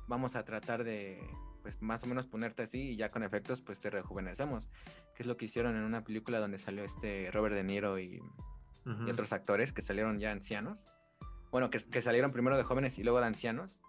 [0.07, 1.21] vamos a tratar de
[1.61, 4.69] pues más o menos ponerte así y ya con efectos pues te rejuvenecemos.
[5.15, 8.21] Que es lo que hicieron en una película donde salió este Robert De Niro y
[9.05, 10.87] y otros actores que salieron ya ancianos.
[11.51, 13.81] Bueno, que, que salieron primero de jóvenes y luego de ancianos,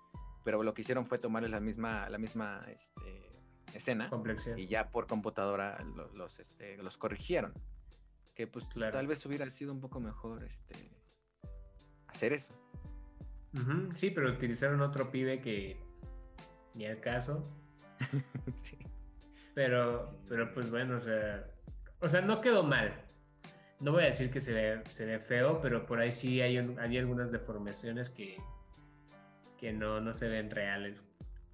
[0.45, 3.31] pero lo que hicieron fue tomarles la misma, la misma este,
[3.75, 4.59] escena Complexión.
[4.59, 7.53] y ya por computadora lo- los, este, los corrigieron.
[8.35, 8.93] Que pues Claro.
[8.97, 10.91] tal vez hubiera sido un poco mejor este,
[12.09, 12.53] hacer eso.
[13.95, 15.81] Sí, pero utilizaron otro pibe que
[16.75, 17.49] ni al caso.
[18.63, 18.79] Sí.
[19.55, 21.45] Pero, pero pues bueno, o sea,
[22.01, 22.93] o sea, no quedó mal.
[23.81, 26.59] No voy a decir que se ve, se ve feo, pero por ahí sí hay,
[26.59, 28.37] un- hay algunas deformaciones que,
[29.59, 31.03] que no, no se ven reales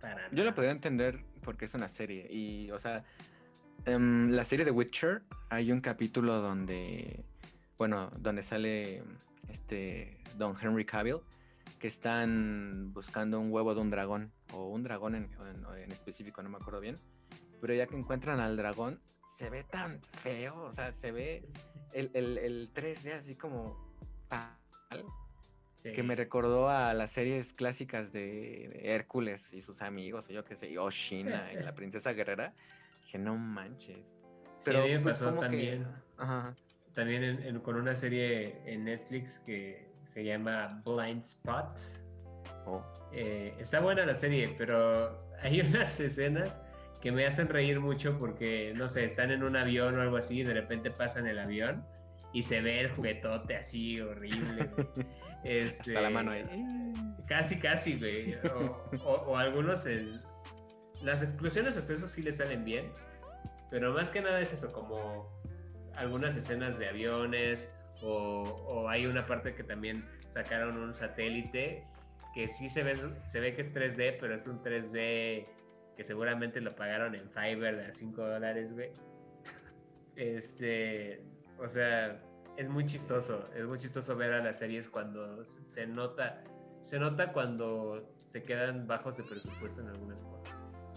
[0.01, 0.55] para Yo lo nada.
[0.55, 2.27] podría entender porque es una serie.
[2.31, 3.05] Y, o sea,
[3.87, 7.25] en la serie de Witcher hay un capítulo donde
[7.79, 9.03] bueno, donde sale
[9.51, 11.19] este Don Henry Cavill,
[11.79, 16.43] que están buscando un huevo de un dragón, o un dragón en, en- en específico,
[16.43, 16.99] no me acuerdo bien.
[17.61, 21.49] Pero ya que encuentran al dragón, se ve tan feo, o sea, se ve
[21.93, 23.77] el, el, el 3D así como
[24.29, 24.57] tal,
[25.83, 25.93] Sí.
[25.93, 30.57] que me recordó a las series clásicas de, Hércules y sus amigos, o yo qué
[30.57, 32.55] sé, y Oshina y la princesa guerrera.
[33.03, 33.99] Dije, no manches.
[34.61, 35.87] Sí, a mí me pues, pasó como que- también.
[36.17, 36.55] Ajá.
[36.95, 41.79] También en- en- con una serie en Netflix que se llama Blind Spot.
[42.67, 46.61] Oh, Eh, está buena la serie, pero hay unas escenas
[47.01, 50.41] que me hacen reír mucho porque, no sé, están en un avión o algo así
[50.41, 51.85] y de repente pasan el avión
[52.33, 54.69] y se ve el juguetote así horrible.
[55.45, 56.43] Este, hasta la mano ahí.
[57.27, 58.35] Casi, casi, güey.
[58.57, 60.23] O, o- o algunos, el-
[61.03, 62.91] las explosiones hasta eso sí le salen bien,
[63.71, 65.29] pero más que nada es eso, como
[65.97, 67.71] algunas escenas de aviones
[68.05, 71.85] o, o hay una parte que también sacaron un satélite
[72.35, 75.47] que sí se ve, se ve que es 3D, pero es un 3D
[75.97, 78.91] que seguramente lo pagaron en Fiverr de a 5 dólares, güey.
[80.17, 81.23] Este,
[81.59, 82.21] o sea,
[82.57, 86.43] es muy chistoso, es muy chistoso ver a las series cuando se nota,
[86.83, 90.55] se nota cuando se quedan bajos de presupuesto en algunas cosas.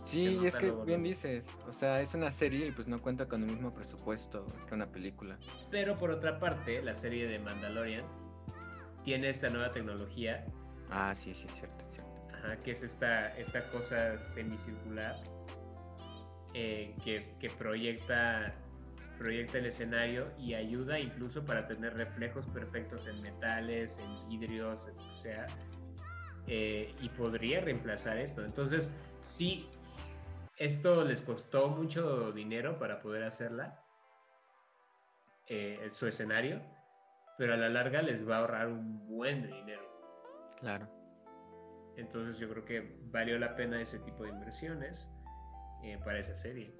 [0.07, 3.43] Sí, es que bien dices, o sea, es una serie y pues no cuenta con
[3.43, 5.37] el mismo presupuesto que una película.
[5.69, 8.05] Pero por otra parte, la serie de Mandalorian
[9.03, 10.45] tiene esta nueva tecnología,
[10.89, 12.11] Ah, sí, sí, cierto, cierto.
[12.33, 15.15] ajá, que es esta, esta cosa semicircular
[16.53, 18.55] eh, que, que proyecta,
[19.17, 24.95] proyecta el escenario y ayuda incluso para tener reflejos perfectos en metales, en vidrios, en
[24.95, 25.47] lo que sea.
[26.47, 28.45] eh, y podría reemplazar esto.
[28.45, 28.89] Entonces,
[29.21, 29.67] sí,
[30.57, 33.83] esto les costó mucho dinero para poder hacerla,
[35.47, 36.61] eh, su escenario,
[37.37, 39.87] pero a la larga les va a ahorrar un buen de dinero.
[40.59, 40.89] Claro.
[41.95, 45.09] Entonces yo creo que valió la pena ese tipo de inversiones
[45.83, 46.75] eh, para esa serie.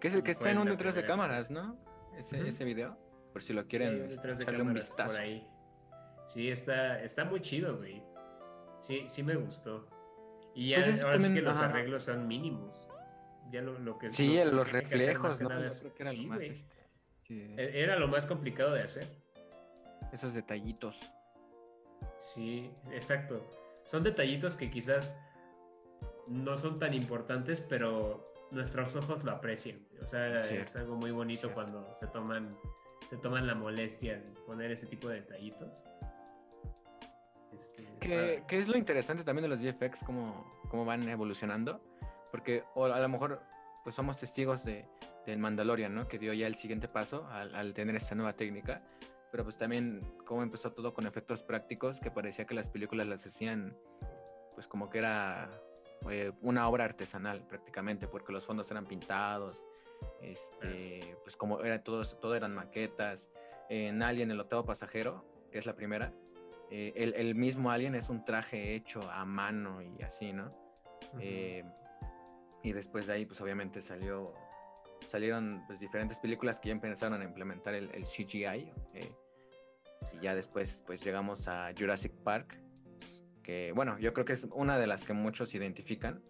[0.00, 1.78] Que, es el que está en un detrás de cámaras, ¿no?
[2.16, 2.98] Ese, video,
[3.32, 5.14] por si lo quieren un detrás de echarle un vistazo.
[5.14, 5.46] por ahí.
[6.26, 8.02] Sí, está, está muy chido, güey.
[8.78, 9.88] Sí, sí me gustó.
[10.54, 11.70] Y ya Pues ahora sí también, que los ajá.
[11.70, 12.88] arreglos son mínimos.
[13.52, 15.48] Ya lo, lo que Sí, lo que los reflejos, ¿no?
[15.50, 16.76] nada Yo es- creo que era sí, lo más, este,
[17.26, 19.06] sí, E- Era lo más complicado de hacer.
[20.12, 20.96] esos detallitos.
[22.18, 23.44] Sí, exacto.
[23.84, 25.16] Son detallitos que quizás
[26.26, 29.86] no son tan importantes, pero nuestros ojos lo aprecian.
[30.02, 31.54] O sea, es algo muy bonito cierto.
[31.54, 32.56] cuando se toman,
[33.10, 35.70] se toman la molestia de poner ese tipo de detallitos.
[37.52, 41.80] Este, Que, para- que es lo interesante también de los VFX, cómo, cómo van evolucionando.
[42.36, 43.40] Porque o a lo mejor
[43.82, 44.84] pues somos testigos de,
[45.24, 46.06] del Mandalorian, ¿no?
[46.06, 48.82] Que dio ya el siguiente paso al, al tener esta nueva técnica.
[49.30, 53.26] Pero pues también cómo empezó todo con efectos prácticos, que parecía que las películas las
[53.26, 53.74] hacían
[54.54, 55.48] pues como que era
[56.10, 59.64] eh, una obra artesanal prácticamente, porque los fondos eran pintados,
[60.20, 63.30] este, pues como era todo, todo eran maquetas.
[63.70, 66.12] En Alien, el octavo pasajero, que es la primera,
[66.70, 70.48] eh, el, el mismo Alien es un traje hecho a mano y así, ¿no?
[71.12, 71.20] Ujú.
[71.20, 71.64] Eh,
[72.66, 74.34] y después de ahí, pues obviamente salió,
[75.08, 78.72] salieron pues, diferentes películas que ya empezaron a implementar el, el CGI.
[78.94, 79.12] eh,
[80.12, 82.58] y ya después, pues llegamos a Jurassic Park,
[83.42, 86.22] que bueno, yo creo que es una de las que muchos identifican,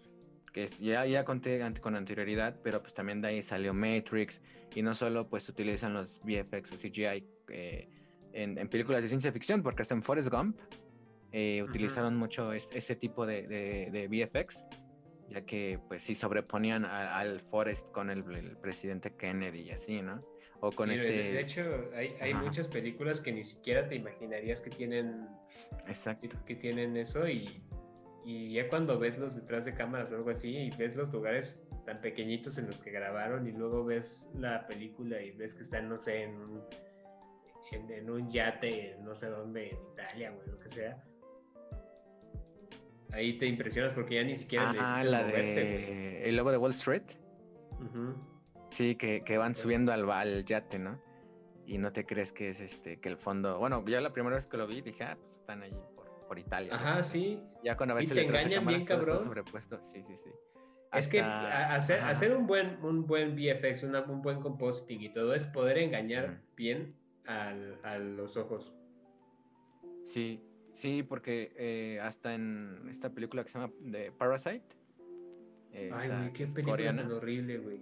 [0.53, 4.40] que es, ya, ya conté con anterioridad, pero pues también de ahí salió Matrix,
[4.75, 7.88] y no solo pues utilizan los VFX o CGI eh,
[8.33, 10.59] en, en películas de ciencia ficción, porque hasta en Forrest Gump
[11.33, 14.64] eh, utilizaron mucho es- ese tipo de, de- de VFX,
[15.28, 20.02] ya que pues sí sobreponían a- al Forrest con el, el presidente Kennedy y así,
[20.02, 20.24] ¿no?
[20.60, 21.12] O con Sí, este...
[21.12, 25.26] De hecho, hay, hay muchas películas que ni siquiera te imaginarías que tienen,
[25.86, 26.36] Exacto.
[26.46, 27.62] que tienen eso y,
[28.24, 31.62] y ya cuando ves los detrás de cámaras o algo así y ves los lugares
[31.84, 35.88] tan pequeñitos en los que grabaron y luego ves la película y ves que están,
[35.88, 36.62] no sé, en un,
[37.72, 41.04] en, en un yate, no sé dónde, en Italia o lo que sea.
[43.12, 45.86] Ahí te impresionas porque ya ni siquiera Ah, la moverse, güey.
[45.86, 47.02] de El Lobo de Wall Street.
[48.70, 51.00] Sí, que, que van subiendo al, al yate, ¿no?
[51.66, 53.58] Y no te crees que es este, que el fondo.
[53.58, 56.38] Bueno, yo la primera vez que lo vi dije, ah, pues están allí por, por
[56.38, 56.70] Italia.
[56.70, 56.76] ¿no?
[56.76, 57.42] Ajá, sí.
[57.64, 59.18] Ya cuando ves el engañan bien, cabrón.
[59.18, 59.80] sobrepuesto.
[59.82, 60.30] Sí, sí, sí.
[60.92, 62.10] Es que hacer, ajá.
[62.10, 66.40] hacer un buen, un buen VFX, una- un buen compositing y todo es poder engañar
[66.56, 66.94] bien
[67.26, 68.72] al- a los ojos.
[70.04, 70.42] Sí,
[70.76, 74.64] sí, porque eh, hasta en esta película que se llama The Parasite.
[75.72, 77.02] Ay, esta güey, que qué es película coreana.
[77.02, 77.80] tan horrible, güey.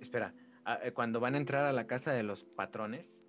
[0.00, 0.32] Espera,
[0.64, 3.22] ah, eh, cuando van a entrar a la casa de los patrones,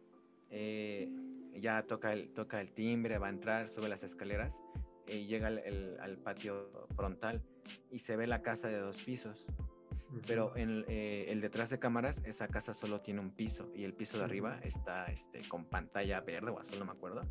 [0.50, 1.10] eh,
[1.56, 4.56] ya toca el, toca el timbre, va a entrar, sube las escaleras
[5.08, 7.42] y llega al, el- al patio frontal
[7.92, 9.48] y se ve la casa de dos pisos.
[10.26, 13.94] Pero en eh, el detrás de cámaras, esa casa solo tiene un piso y el
[13.94, 17.22] piso de arriba está este, con pantalla verde o azul, no me acuerdo.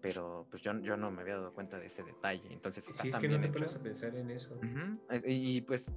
[0.00, 2.52] Pero pues yo, yo no me había dado cuenta de ese detalle.
[2.52, 4.58] Entonces está Sí, es que no te pones a pensar en eso.
[5.26, 5.90] Y, y, pues,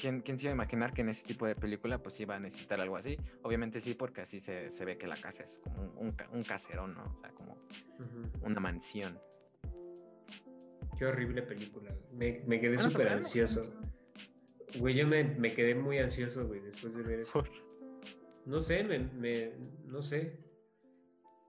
[0.00, 2.40] ¿quién, ¿quién se iba a imaginar que en ese tipo de película pues iba a
[2.40, 3.18] necesitar algo así?
[3.42, 6.28] Obviamente sí, porque así se, se ve que la casa es como un, un ca-
[6.32, 7.04] un caserón, ¿no?
[7.16, 7.56] O sea, como
[8.42, 9.18] una mansión.
[10.98, 11.92] Qué horrible película.
[12.12, 13.72] Me, me quedé Bueno, súper ansioso.
[14.78, 17.42] Güey, yo me, me quedé muy ansioso, güey, después de ver eso.
[18.46, 19.52] No sé, me, me-
[19.84, 20.38] no sé.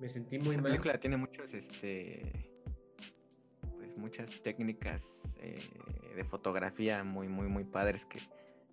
[0.03, 0.71] Me sentí muy Esa mal.
[0.71, 2.51] película tiene muchos, este,
[3.77, 5.65] pues muchas técnicas eh,
[6.13, 8.19] de fotografía muy, muy, muy padres que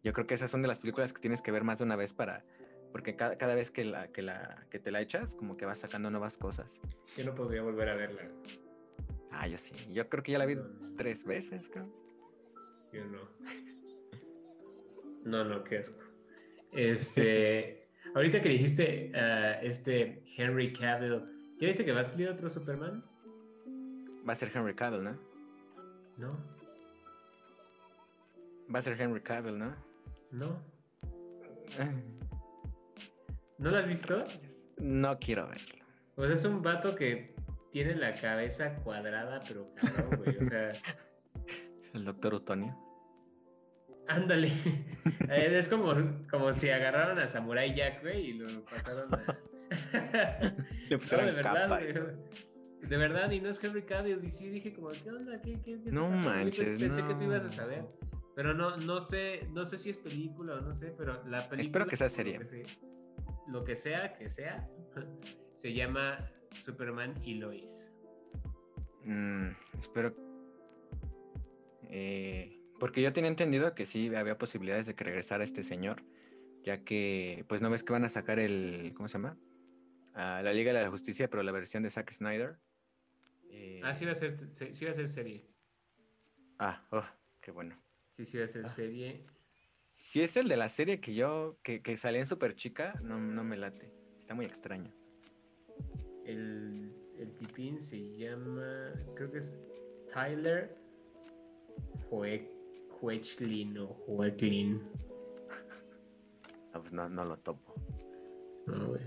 [0.02, 1.94] yo creo que esas son de las películas que tienes que ver más de una
[1.94, 2.44] vez para,
[2.90, 5.78] porque cada, cada vez que la, que la, que te la echas, como que vas
[5.78, 6.80] sacando nuevas cosas.
[7.16, 8.22] Yo no podría volver a verla.
[9.30, 10.64] Ah, yo sí, yo creo que ya la vi no,
[10.96, 11.88] tres veces, creo.
[12.92, 13.20] Yo no.
[15.24, 16.02] No, no, qué asco.
[16.72, 17.76] Este,
[18.14, 21.22] ahorita que dijiste ah, este Henry Cavill,
[21.58, 23.04] ¿ya dice que va a salir otro Superman?
[24.28, 25.18] Va a ser Henry Cavill, ¿no?
[26.18, 26.38] No,
[28.72, 29.74] Va a ser Henry Cavill, ¿no?
[30.30, 30.62] no.
[33.58, 34.24] ¿No lo has visto?
[34.78, 35.84] No quiero verlo.
[36.16, 37.34] O sea, es un vato que
[37.72, 40.36] tiene la cabeza cuadrada, pero cabrón, güey.
[40.38, 40.72] O sea,
[41.94, 42.76] El doctor Utonio.
[44.16, 44.48] Ándale.
[45.28, 45.94] Eh, Es como,
[46.30, 49.38] como si agarraron a Samurai Jack, güey, y lo pasaron a.
[50.88, 51.78] Le No, pusieron de verdad, capa.
[51.80, 51.94] güey.
[52.88, 54.24] De verdad, y no es Henry Cavill.
[54.24, 55.40] Y sí dije como, ¿qué onda?
[55.42, 57.84] ¿Qué, qué, qué No pasando?" Yo manches, Pensé que tú ibas a saber.
[58.34, 61.60] Pero no, no sé, no sé si es película o no sé, pero la película.
[61.62, 62.44] Espero que sea lo serie.
[62.44, 62.64] se-
[63.48, 64.68] Lo que sea, que sea,
[65.54, 67.92] se llama Superman y Lois.
[69.04, 70.14] Mm, espero.
[71.88, 76.02] Eh, porque yo tenía entendido que sí había posibilidades de que regresara este señor,
[76.64, 79.38] ya que, pues no ves que van a sacar el, ¿cómo se llama?
[80.14, 82.58] Ah, la Liga de la Justicia, pero la versión de Zack Snyder.
[83.50, 85.46] Eh, Ah, sí va a ser, sí, va a ser serie.
[86.58, 87.04] ah, oh,
[87.40, 87.80] qué bueno.
[88.16, 88.68] Sí, sí va a ser Ah.
[88.68, 89.24] serie.
[89.92, 93.18] Si es el de la serie que yo, que, que salía en Super Chica, no,
[93.18, 93.92] no me late.
[94.18, 94.92] Está muy extraño.
[96.24, 99.52] El, el tipín se llama, creo que es
[100.12, 100.76] Tyler
[102.10, 102.48] Hue-
[103.00, 104.80] Huechlin o Huechlin.
[106.72, 107.74] Ah, pues no, no lo topo.
[108.66, 109.02] No, güey.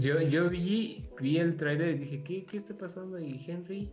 [0.00, 3.18] Yo, yo vi, vi el trailer y dije, ¿qué, ¿qué está pasando?
[3.18, 3.90] Y Henry,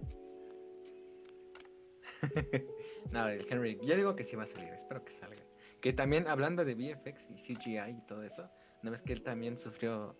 [3.12, 5.44] no, el Henry, ya digo que sí va a salir, espero que salga.
[5.80, 8.50] Que también hablando de VFX y CGI y todo eso,
[8.84, 10.16] ¿no ves que él también sufrió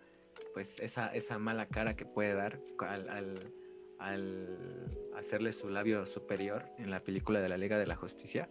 [0.54, 3.52] pues esa, esa mala cara que puede dar al, al,
[3.98, 8.50] al hacerle su labio superior en la película de la Liga de la Justicia?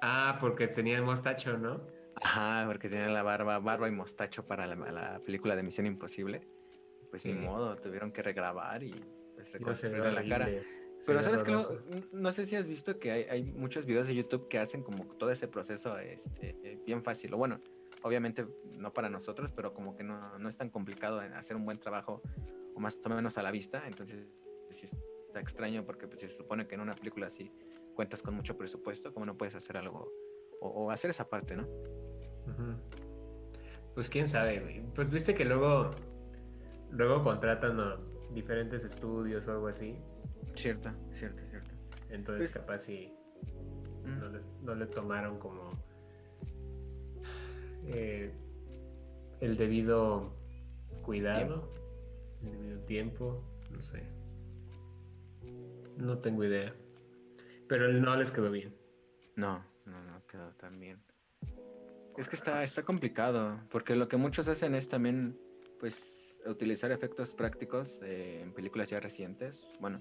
[0.00, 1.80] Ah, porque tenía el mostacho, ¿no?
[2.20, 6.46] Ajá, porque tenía la barba, barba y mostacho para la, la película de Misión Imposible.
[7.10, 7.32] Pues Sí.
[7.32, 8.94] ni modo, tuvieron que regrabar y
[9.34, 10.48] pues, reconstruir la cara.
[11.06, 11.68] Pero sabes que no,
[12.12, 15.04] no sé si has visto que hay, hay muchos videos de YouTube que hacen como
[15.16, 17.32] todo ese proceso este, eh, bien fácil.
[17.34, 17.60] O bueno,
[18.02, 21.64] obviamente no para nosotros, pero como que no, no es tan complicado en hacer un
[21.64, 22.20] buen trabajo
[22.74, 23.84] o más o menos a la vista.
[23.86, 24.26] Entonces
[24.70, 24.86] sí
[25.28, 27.50] está extraño porque pues, se supone que en una película así
[27.98, 30.08] cuentas con mucho presupuesto, como no puedes hacer algo
[30.60, 31.66] o, o hacer esa parte, ¿no?
[33.92, 34.84] Pues quién sabe.
[34.94, 35.90] Pues viste que luego,
[36.92, 37.96] luego contratan a
[38.32, 39.96] diferentes estudios o algo así.
[40.54, 41.70] Cierto, cierto, cierto.
[42.08, 43.12] Entonces Pues- capaz si
[44.04, 45.72] no, les- no le tomaron como
[47.84, 48.32] eh,
[49.40, 50.30] el debido
[51.02, 51.68] cuidado,
[52.44, 54.04] el debido tiempo, no sé.
[55.96, 56.72] No tengo idea.
[57.68, 58.74] Pero no les quedó bien.
[59.36, 61.02] No, no, no quedó tan bien.
[62.16, 65.38] Es que está, está complicado, porque lo que muchos hacen es también,
[65.78, 69.64] pues, utilizar efectos prácticos eh, en películas ya recientes.
[69.80, 70.00] Bueno,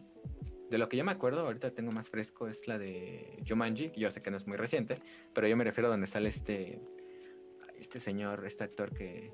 [0.69, 3.99] de lo que yo me acuerdo, ahorita tengo más fresco, es la de Jumanji, que
[3.99, 4.99] yo sé que no es muy reciente,
[5.33, 6.81] pero yo me refiero a donde sale este,
[7.77, 9.31] este señor, este actor que...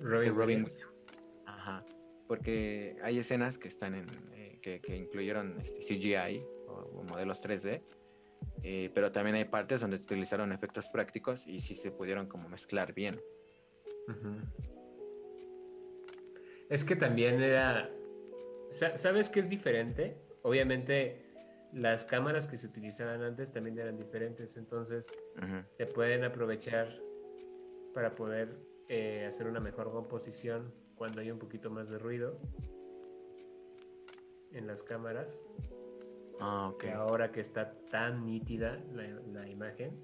[0.00, 0.70] Robin, este Robin Williams.
[0.72, 1.06] Williams.
[1.46, 1.84] Ajá,
[2.26, 6.44] porque hay escenas que están en, eh, que, que incluyeron este, CGI
[6.74, 7.82] o, modelos 3D,
[8.62, 12.92] eh, pero también hay partes donde utilizaron efectos prácticos y sí se pudieron como mezclar
[12.94, 13.20] bien.
[16.68, 17.90] Es que también era.
[18.70, 20.16] sa- ¿Sabes qué es diferente?
[20.42, 21.22] Obviamente,
[21.72, 25.12] las cámaras que se utilizaban antes también eran diferentes, entonces
[25.76, 26.88] se pueden aprovechar
[27.94, 28.56] para poder
[28.88, 32.38] eh, hacer una mejor composición cuando hay un poquito más de ruido
[34.52, 35.38] en las cámaras.
[36.40, 36.78] Ah, ok.
[36.80, 39.98] Que ahora que está tan nítida la, la imagen,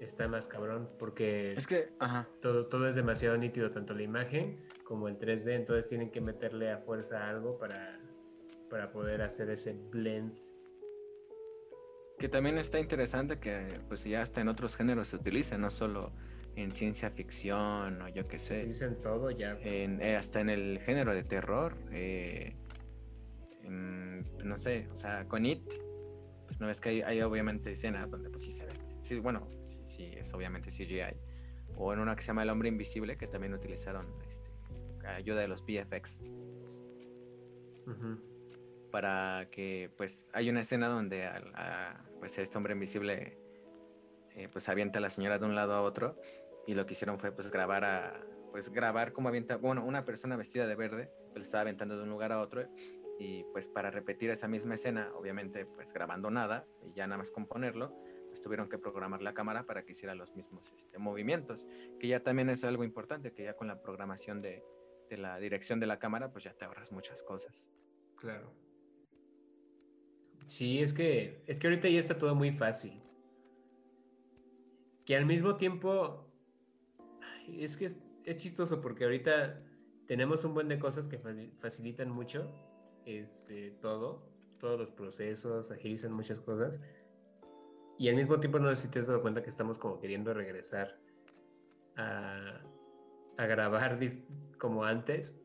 [0.00, 2.28] está más cabrón porque Es que, ajá.
[2.40, 6.70] todo, todo es demasiado nítido, tanto la imagen como el 3D, entonces tienen que meterle
[6.70, 7.98] a fuerza algo para,
[8.70, 10.36] para poder hacer ese blend.
[12.18, 16.12] Que también está interesante que pues ya hasta en otros géneros se utiliza, no solo
[16.54, 18.64] en ciencia ficción o yo qué Se sé.
[18.66, 19.58] dicen todo ya.
[19.60, 21.74] En, eh, hasta en el género de terror.
[21.90, 22.56] eh,
[23.66, 25.62] en- no sé, o sea, con It,
[26.46, 28.72] pues no ves que hay, hay obviamente escenas donde pues sí se ve.
[29.02, 31.16] Sí, bueno, sí, sí, es obviamente CGI.
[31.76, 35.48] O en una que se llama El Hombre Invisible, que también utilizaron este, ayuda de
[35.48, 36.22] los VFX.
[37.86, 38.18] Ujú.
[38.90, 43.38] para que pues hay una escena donde al- a, pues este hombre invisible
[44.34, 46.18] eh, pues avienta a la señora de un lado a otro
[46.66, 50.36] y lo que hicieron fue pues grabar a pues grabar cómo avienta bueno una persona
[50.36, 52.66] vestida de verde pues, le estaba aventando de un lugar a otro
[53.18, 57.30] y pues para repetir esa misma escena obviamente pues grabando nada y ya nada más
[57.30, 57.94] componerlo
[58.28, 61.66] pues tuvieron que programar la cámara para que hiciera los mismos este, movimientos
[61.98, 64.62] que ya también es algo importante que ya con la programación de,
[65.08, 67.66] de la dirección de la cámara pues ya te ahorras muchas cosas
[68.16, 68.50] Claro.
[70.46, 73.02] Sí, es que, es que ahorita ya está todo muy fácil.
[75.04, 76.26] Que al mismo tiempo,
[77.48, 79.60] es que es, es chistoso porque ahorita
[80.06, 82.52] tenemos un buen de cosas que fa- facilitan mucho
[83.06, 84.28] este, todo,
[84.58, 86.80] todos los procesos, agilizan muchas cosas.
[87.98, 90.34] Y al mismo tiempo no sé si te has dado cuenta que estamos como queriendo
[90.34, 90.98] regresar
[91.96, 92.60] a,
[93.38, 93.98] a grabar
[94.58, 95.38] como antes.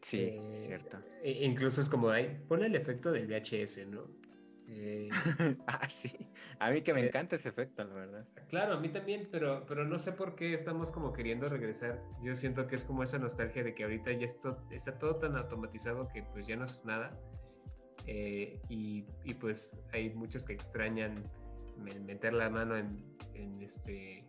[0.00, 4.06] sí Eh, cierto e- incluso es como, ay, pone el efecto del VHS, ¿no?
[4.70, 5.08] Eh,
[5.66, 6.12] ah, sí.
[6.58, 8.26] A mí que me Eh, encanta ese efecto, la verdad.
[8.48, 12.02] claro, a mí también, pero, pero no sé por qué estamos como queriendo regresar.
[12.22, 15.36] Yo siento que es como esa nostalgia de que ahorita ya esto, está todo tan
[15.36, 17.18] automatizado que pues ya no haces nada.
[18.06, 21.24] Eh, y, y, pues hay muchos que extrañan
[21.76, 23.04] me- meter la mano en,
[23.34, 24.24] en este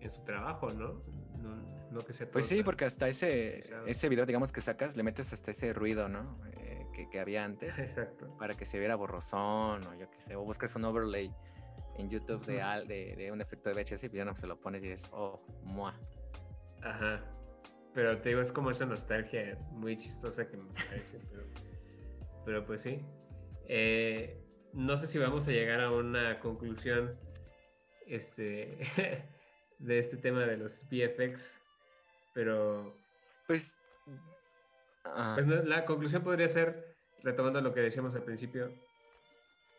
[0.00, 1.02] en su trabajo, ¿no?
[1.38, 1.56] No,
[1.90, 5.02] no que sea todo Pues sí, porque hasta ese, ese video, digamos, que sacas, le
[5.02, 6.38] metes hasta ese ruido, ¿no?
[6.96, 8.34] Que, que había antes, Exacto.
[8.38, 11.30] para que se viera borrosón, o yo qué sé, o buscas un overlay
[11.98, 12.54] en YouTube de,
[12.86, 15.38] de, de un efecto de VHS y ya no se lo pones y dices, oh,
[15.62, 15.94] mua.
[16.82, 17.22] Ajá.
[17.92, 21.44] Pero te digo, es como esa nostalgia muy chistosa que me parece, pero,
[22.46, 23.04] pero pues sí.
[23.68, 24.42] Eh,
[24.72, 27.14] no sé si vamos a llegar a una conclusión
[28.06, 28.78] este,
[29.78, 31.60] de este tema de los VFX,
[32.32, 32.94] pero
[33.46, 33.76] Pues.
[35.34, 38.72] Pues no, la conclusión podría ser, retomando lo que decíamos al principio,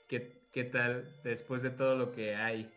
[0.07, 2.71] ¿qué, qué tal después de todo lo que hay?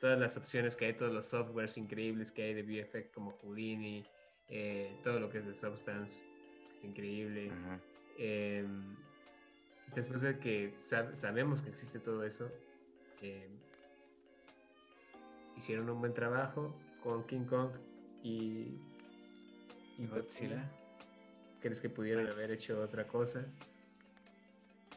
[0.00, 4.04] Todas las opciones que hay, todos los softwares increíbles que hay de VFX como Houdini,
[4.48, 6.24] eh, todo lo que es de Substance,
[6.70, 7.48] está increíble.
[7.48, 7.80] ujú.
[8.18, 8.96] Em,
[9.94, 12.50] después de que sab- sabemos que existe todo eso,
[13.22, 13.50] em,
[15.56, 17.70] hicieron un buen trabajo con King Kong
[18.22, 18.78] y,
[19.98, 20.16] y Godzilla.
[20.16, 20.70] Godzilla.
[21.66, 23.44] ¿Crees que pudieron Pues- haber hecho otra cosa?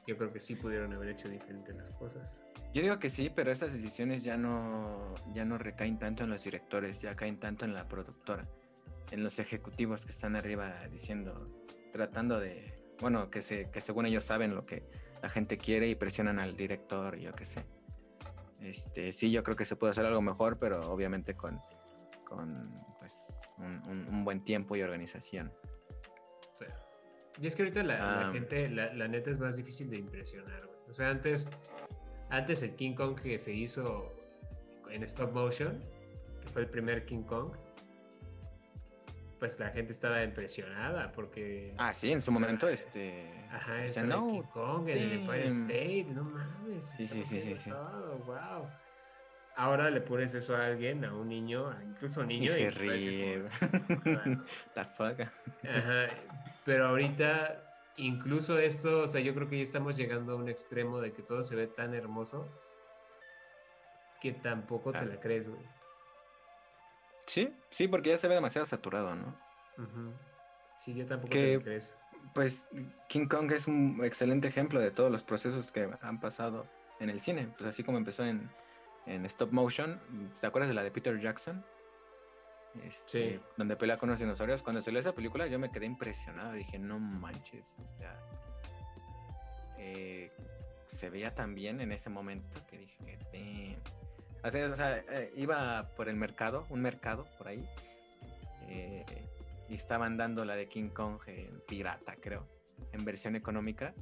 [0.05, 2.43] Yo creo que sí pudieron haber hecho diferentes las cosas.
[2.76, 6.43] Yo digo que sí, pero esas decisiones ya no, ya no recaen tanto en los
[6.43, 8.47] directores, ya caen tanto en la productora,
[9.09, 11.49] en los ejecutivos que están arriba diciendo,
[11.91, 14.84] tratando de, bueno, que, se, que según ellos saben lo que
[15.24, 17.65] la gente quiere y presionan al director, yo qué sé.
[18.61, 21.59] Este, sí, yo creo que se puede hacer algo mejor, pero obviamente con,
[22.26, 23.15] con pues,
[23.57, 25.51] un, un- un buen tiempo y organización.
[27.41, 28.31] Y es que ahorita la, la Ah.
[28.31, 30.65] gente, la, la neta es más difícil de impresionar.
[30.65, 30.77] güey.
[30.89, 31.47] O sea, antes,
[32.29, 34.13] antes el King Kong que se hizo
[34.89, 35.81] en stop motion,
[36.41, 37.51] que fue el primer King Kong,
[39.39, 41.73] pues la gente estaba impresionada porque...
[41.77, 43.31] Ah, sí, en su momento, este...
[43.49, 45.69] Ajá, el "No, King Kong en el Empire damn".
[45.69, 46.85] State, no mames.
[46.97, 47.69] Sí, sí, sí, sí, sí.
[47.69, 48.67] todo, wow.
[49.56, 52.45] Ahora le pones eso a alguien, a un niño, incluso a un niño.
[52.45, 53.43] Y se ríe.
[54.76, 56.08] Ajá,
[56.66, 57.64] pero ahorita,
[57.97, 61.22] incluso esto, o sea, yo creo que ya estamos llegando a un extremo de que
[61.24, 62.47] todo se ve tan hermoso
[64.22, 65.06] que tampoco te Ah.
[65.06, 65.62] la crees, güey.
[67.26, 69.36] Sí, sí, porque ya se ve demasiado saturado, ¿no?
[70.80, 71.95] Sí, yo tampoco Que- te la crees.
[72.34, 72.68] Pues
[73.08, 76.68] King Kong es un excelente ejemplo de todos los procesos que han pasado
[77.00, 77.50] en el cine.
[77.58, 78.50] Pues así como empezó en,
[79.10, 79.99] en stop motion,
[80.39, 81.66] ¿te acuerdas de la de Peter Jackson?
[82.84, 83.39] Este, Sí.
[83.57, 84.62] Donde pelea con los dinosaurios.
[84.62, 86.53] Cuando salió esa película yo me quedé impresionado.
[86.53, 87.74] Dije, no manches.
[87.78, 88.16] O sea,
[89.80, 90.32] eh,
[90.93, 93.20] se veía tan bien en ese momento que dije,
[94.51, 97.68] sea, o sea, eh, iba por el mercado, un mercado por ahí.
[98.68, 99.03] eh,
[99.68, 102.47] y estaban dando la de King Kong en pirata, creo,
[102.91, 103.93] en versión económica.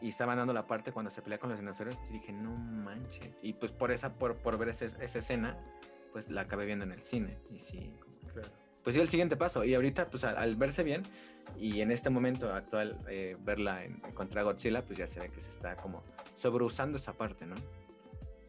[0.00, 1.98] Y, estaban dando la parte cuando se pelea con los dinosaurios.
[2.08, 3.38] Y dije, no manches.
[3.42, 5.56] Y pues por esa, por, por ver ese- esa escena,
[6.12, 7.38] pues la acabé viendo en el cine.
[7.50, 8.48] Y sí, como- Claro.
[8.84, 9.64] pues sí, el siguiente paso.
[9.64, 11.02] Y ahorita, pues al, al verse bien,
[11.56, 15.40] y en este momento actual, eh, verla en, contra Godzilla, pues ya se ve que
[15.40, 16.02] se está como
[16.36, 17.56] sobreusando esa parte, ¿no?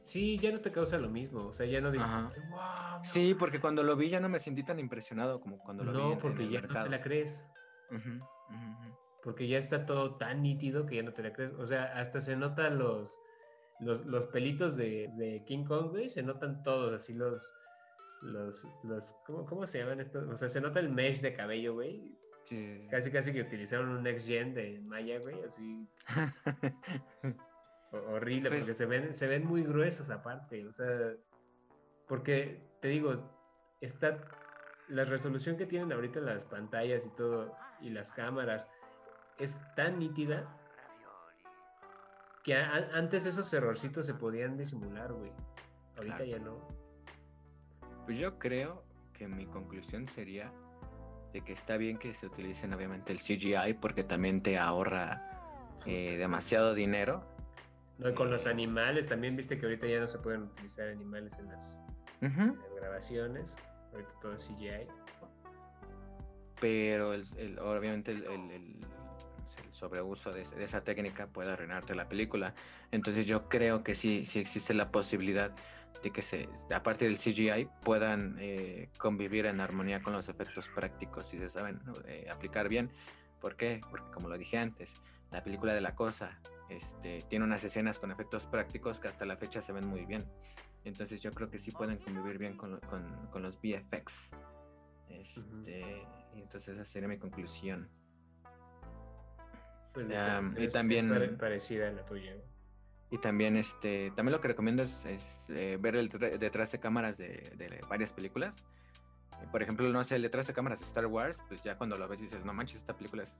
[0.01, 1.47] Sí, ya no te causa lo mismo.
[1.47, 2.07] O sea, ya no dices.
[2.09, 5.83] "Wow, no Sí, porque cuando lo vi ya no me sentí tan impresionado como cuando
[5.83, 5.97] lo vi.
[5.99, 6.85] en- No, en porque el ya no mercado.
[6.85, 7.45] te la crees.
[7.91, 8.15] Ujú, ujú,
[8.55, 8.97] ujú.
[9.23, 11.53] Porque ya está todo tan nítido que ya no te la crees.
[11.53, 13.19] O sea, hasta se notan los,
[13.79, 16.09] los, los pelitos de, de King Kong, güey.
[16.09, 17.53] Se notan todos, así los.
[18.21, 20.27] los, los ¿cómo, ¿Cómo se llaman estos?
[20.27, 22.17] O sea, se nota el mesh de cabello, güey.
[22.45, 22.87] Sí.
[22.89, 25.41] Casi, casi que utilizaron un next gen de Maya, güey.
[25.43, 25.87] Así
[27.91, 30.65] ho- horrible, Pues- porque se ven, se ven muy gruesos aparte.
[30.65, 31.13] O sea,
[32.07, 33.29] porque te digo,
[33.81, 34.17] está
[34.89, 38.67] la resolución que tienen ahorita las pantallas y todo, y las cámaras,
[39.43, 40.45] es tan nítida
[42.43, 45.31] que antes esos errorcitos se podían disimular, güey.
[45.97, 46.31] Ahorita Claro.
[46.31, 46.67] ya no.
[48.05, 48.83] Pues yo creo
[49.13, 50.51] que mi conclusión sería
[51.33, 55.27] de que está bien que se utilicen obviamente el CGI porque también te ahorra
[55.85, 57.23] eh, demasiado dinero.
[57.99, 58.49] No, y con los Eh.
[58.49, 61.79] animales, también viste que ahorita ya no se pueden utilizar animales en las,
[62.21, 62.41] Ujú.
[62.41, 63.55] en las grabaciones.
[63.91, 64.87] Ahorita todo es CGI.
[66.59, 68.79] Pero el- el- obviamente el, el-
[69.57, 72.53] el- sobreuso de, esa técnica puede arruinarte la película.
[72.91, 75.51] Entonces yo creo que sí, sí existe la posibilidad
[76.03, 81.33] de que se, aparte del CGI puedan eh, convivir en armonía con los efectos prácticos
[81.33, 81.79] y se saben.
[82.05, 82.91] Eh, aplicar bien.
[83.39, 83.81] ¿Por qué?
[83.89, 84.99] Porque como lo dije antes,
[85.31, 86.39] la película de la cosa
[86.69, 90.25] este, tiene unas escenas con efectos prácticos que hasta la fecha se ven muy bien.
[90.83, 94.31] Entonces yo creo que sí pueden convivir bien con, con- con los VFX.
[95.09, 97.89] Este, y entonces esa sería mi conclusión.
[99.93, 102.33] Pues Ya, es- y también- pare- parecida a la tuya.
[103.09, 107.17] Y también, este, también lo que recomiendo es, es, eh, ver el detrás de cámaras
[107.17, 108.63] de, de varias películas.
[109.41, 111.97] Eh, Por ejemplo, no sé, el detrás de cámaras de Star Wars, pues ya cuando
[111.97, 113.37] lo ves dices, no manches, esta película es,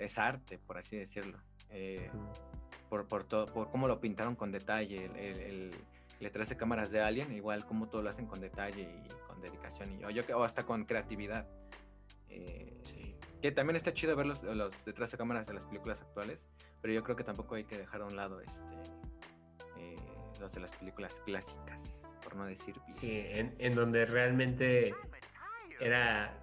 [0.00, 1.38] es, arte, por así decirlo.
[1.70, 2.10] Eh,
[2.88, 5.74] por, por, todo, por cómo lo pintaron con detalle, el, el,
[6.20, 10.00] detrás de cámaras de Alien, igual como todo lo hacen con detalle y con dedicación,
[10.00, 11.46] y, o, yo, que- o hasta con creatividad.
[12.28, 13.15] Eh, Sí.
[13.46, 16.48] Que también está chido ver los, los detrás de cámaras de las películas actuales,
[16.82, 18.64] pero yo creo que tampoco hay que dejar a un lado este,
[19.78, 19.94] eh,
[20.40, 24.92] los de las películas clásicas, por no decir Sí, en, en donde realmente
[25.78, 26.34] era,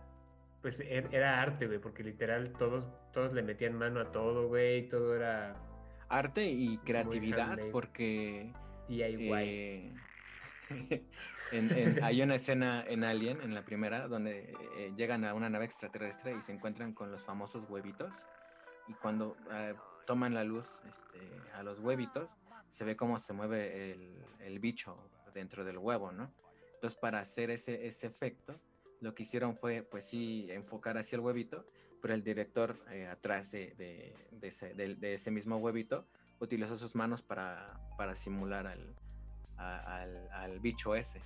[0.62, 4.88] pues er- era arte, güey, porque literal todos, todos le metían mano a todo, güey,
[4.88, 5.56] todo era
[6.08, 8.54] Arte y creatividad, porque
[8.88, 9.32] DIY.
[9.34, 9.92] eh,
[11.54, 15.50] en- en- hay una escena en Alien, en la primera, donde eh, llegan a una
[15.50, 18.12] nave extraterrestre y se encuentran con los famosos huevitos,
[18.88, 19.76] y cuando eh,
[20.06, 21.20] toman la luz este,
[21.54, 22.36] a los huevitos,
[22.70, 24.98] se ve cómo se mueve el, el bicho
[25.34, 26.34] dentro del huevo, ¿no?
[26.76, 28.60] Entonces, para hacer ese, ese efecto,
[29.00, 31.66] lo que hicieron fue, pues sí, enfocar hacia el huevito,
[32.02, 36.06] pero el director eh, atrás de, de- de ese, de ese mismo huevito
[36.40, 38.94] utilizó sus manos para, para simular al,
[39.58, 41.22] a- al, al bicho ese.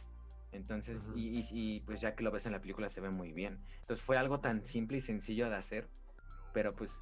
[0.52, 1.18] Entonces, Ujú.
[1.18, 3.60] y, y- y, pues ya que lo ves en la película se ve muy bien.
[3.82, 5.89] Entonces fue algo tan simple y sencillo de hacer,
[6.54, 6.98] pero pues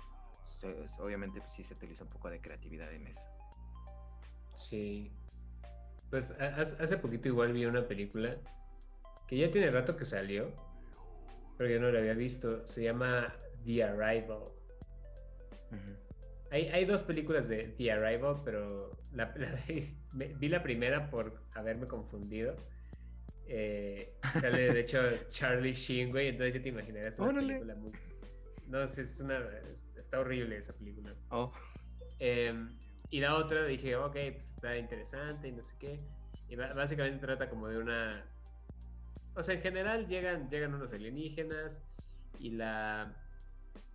[1.00, 3.28] obviamente pues, sí se utiliza un poco de creatividad en eso.
[4.56, 5.12] Sí.
[6.10, 8.38] Pues ha- hace poquito igual vi una película
[9.28, 10.52] que ya tiene rato que salió,
[11.58, 12.66] pero yo no la había visto.
[12.68, 13.34] Se llama
[13.66, 14.43] The Arrival.
[15.72, 15.96] Ujú.
[16.52, 19.64] Hay, hay dos películas de The Arrival, pero la, la-
[20.14, 22.56] vi la primera por haberme confundido.
[23.48, 27.48] Eh, sale de hecho Charlie Sheen, güey, entonces ya te imaginarás una Órale.
[27.48, 27.91] película muy...
[28.68, 29.39] No sé, es una...
[29.96, 31.14] Está horrible esa película.
[31.30, 31.52] Oh,
[32.20, 32.70] Em,
[33.10, 36.00] y la otra dije, ok, pues está interesante y no sé qué.
[36.48, 38.26] Y básicamente trata como de una...
[39.36, 41.84] O sea, en general llegan, llegan unos alienígenas
[42.39, 43.14] y la...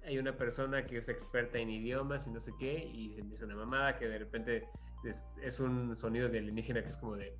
[0.04, 3.34] Hay una persona que es experta en idiomas y no sé qué, y se me
[3.34, 4.66] hizo una mamada que de repente
[5.04, 7.36] es, es un sonido de alienígena que es como de...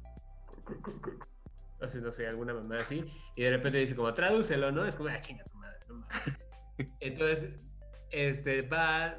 [1.81, 3.05] No sé, alguna mamada así,
[3.37, 4.85] y de repente dice como, tradúcelo, ¿no?
[4.85, 6.41] Es como, ah, chinga tu madre, no mames.
[7.01, 7.51] Entonces,
[8.11, 9.17] este, va,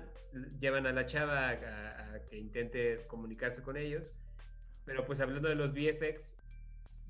[0.60, 4.14] llevan a la chava a, a que intente comunicarse con ellos,
[4.86, 6.38] pero pues hablando de los VFX,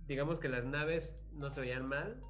[0.07, 2.21] digamos que las naves no se veían mal,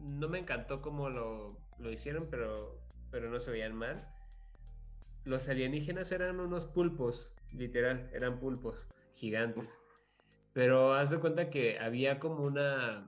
[0.00, 4.08] no me encantó cómo lo, lo hicieron, pero, pero no se veían mal.
[5.24, 9.78] Los alienígenas eran unos pulpos, literal, eran pulpos gigantes.
[10.52, 13.06] Pero haz de cuenta que había como una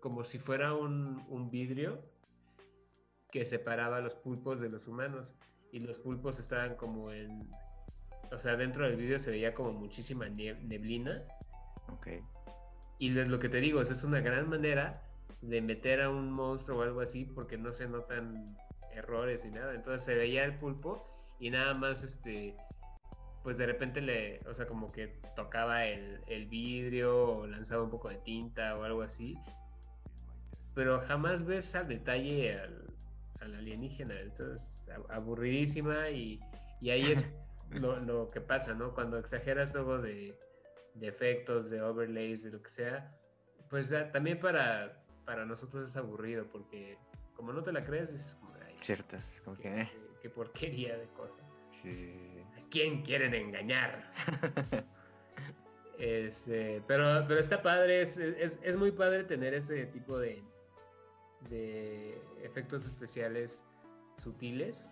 [0.00, 2.02] como si fuera un, un vidrio
[3.30, 5.34] que separaba los pulpos de los humanos.
[5.72, 7.48] Y los pulpos estaban como en.
[8.30, 11.22] O sea, dentro del vidrio se veía como muchísima neblina.
[11.92, 12.08] Ok.
[12.98, 15.02] Y es lo que te digo, es una gran manera
[15.40, 18.56] de meter a un monstruo o algo así porque no se notan
[18.92, 19.74] errores ni nada.
[19.74, 21.08] Entonces se veía el pulpo
[21.40, 22.56] y nada más este
[23.42, 27.90] pues de repente le, o sea, como que tocaba el, el vidrio o lanzaba un
[27.90, 29.36] poco de tinta o algo así.
[30.74, 32.90] Pero jamás ves al detalle al,
[33.40, 34.18] al alienígena.
[34.20, 36.40] Entonces, aburridísima y,
[36.80, 37.26] y ahí es
[37.70, 38.94] lo, lo que pasa, ¿no?
[38.94, 40.38] Cuando exageras luego de,
[40.94, 43.18] de efectos, de overlays, de lo que sea,
[43.68, 46.98] pues también para, para nosotros es aburrido porque
[47.34, 49.16] como no te la crees, dices como, "Ay, Cierto.
[49.32, 49.62] Es como que.
[49.62, 49.88] qué, eh,
[50.20, 51.42] qué porquería de cosa.
[51.70, 52.31] sí, sí, sí.
[52.31, 52.31] ¿A
[52.72, 54.10] quién quieren engañar?
[55.98, 60.42] Este, pero, pero está padre, es, es, es muy padre tener ese tipo de,
[61.48, 63.64] de efectos especiales
[64.16, 64.86] sutiles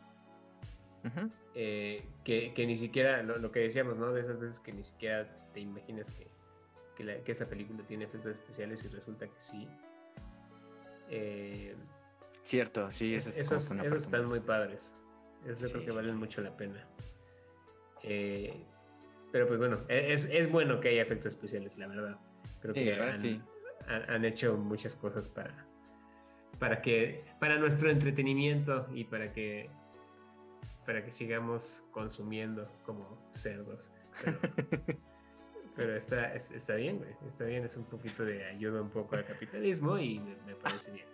[1.54, 4.12] eh, que, que ni siquiera, lo, lo que decíamos, ¿no?
[4.12, 6.28] De esas veces que ni siquiera te imaginas que,
[6.96, 9.66] que, la- que esa película tiene efectos especiales y resulta que sí.
[11.08, 11.74] Eh,
[12.44, 14.94] Cierto, sí, eso es esos, esos están muy- padres.
[15.56, 16.18] Sí, creo que valen sí.
[16.18, 16.86] mucho la pena.
[18.02, 18.64] Eh,
[19.32, 22.18] pero pues bueno, e- es, es bueno que haya efectos especiales, la verdad.
[22.60, 23.40] Creo Sí, que verdad, han, sí.
[23.86, 25.66] han- han hecho muchas cosas para,
[26.58, 29.70] para que para nuestro entretenimiento y para que
[30.86, 33.92] para que sigamos consumiendo como cerdos.
[34.24, 34.38] Pero,
[35.76, 37.10] pero está, es- está bien, güey.
[37.28, 40.90] Está bien, es un poquito de ayuda un poco al capitalismo y me, me parece
[40.90, 41.06] bien.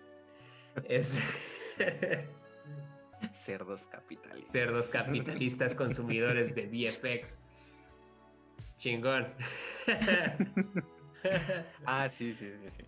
[0.85, 1.19] Es
[3.33, 4.51] Cerdos capitalistas.
[4.51, 7.39] cerdos capitalistas consumidores de VFX.
[8.77, 9.33] Chingón.
[11.83, 12.83] Ah, sí, sí, sí, sí.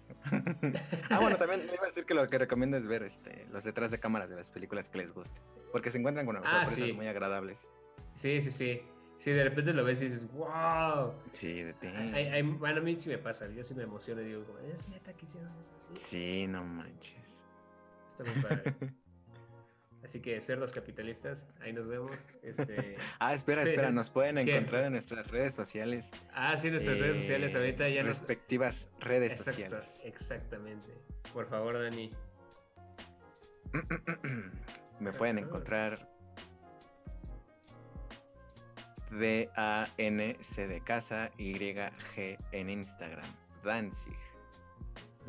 [1.10, 3.64] ah, bueno, también me iba a decir que lo que recomiendo es ver este, los
[3.64, 5.42] detrás de cámaras de las películas que les guste.
[5.72, 6.94] Porque se encuentran con Ah, sorpresas sí.
[6.94, 7.70] muy agradables.
[8.14, 8.82] Sí, sí, sí.
[9.18, 11.14] Sí, de repente lo ves y dices, wow.
[11.32, 11.88] Sí, de ti.
[12.60, 15.26] Bueno, a mí sí me pasa, yo sí me emociono y digo, es neta que
[15.26, 15.92] hicieron eso así.
[15.96, 17.44] Sí, no manches.
[18.08, 18.76] Está muy padre.
[20.04, 22.12] Así que cerdos capitalistas, ahí nos vemos.
[22.42, 22.98] Este...
[23.20, 24.56] Ah, espera, espera, nos pueden ¿qué?
[24.56, 26.12] encontrar en nuestras redes sociales.
[26.34, 28.20] Ah, sí, nuestras redes eh, sociales ahorita ya nos...
[28.20, 30.02] Respectivas redes Exacto, sociales.
[30.04, 30.88] exactamente.
[31.34, 32.10] Por favor, Dani.
[35.00, 36.10] Me pueden encontrar
[39.12, 43.26] D-A-N-C de casa Y-G en Instagram.
[43.64, 44.29] Danzig.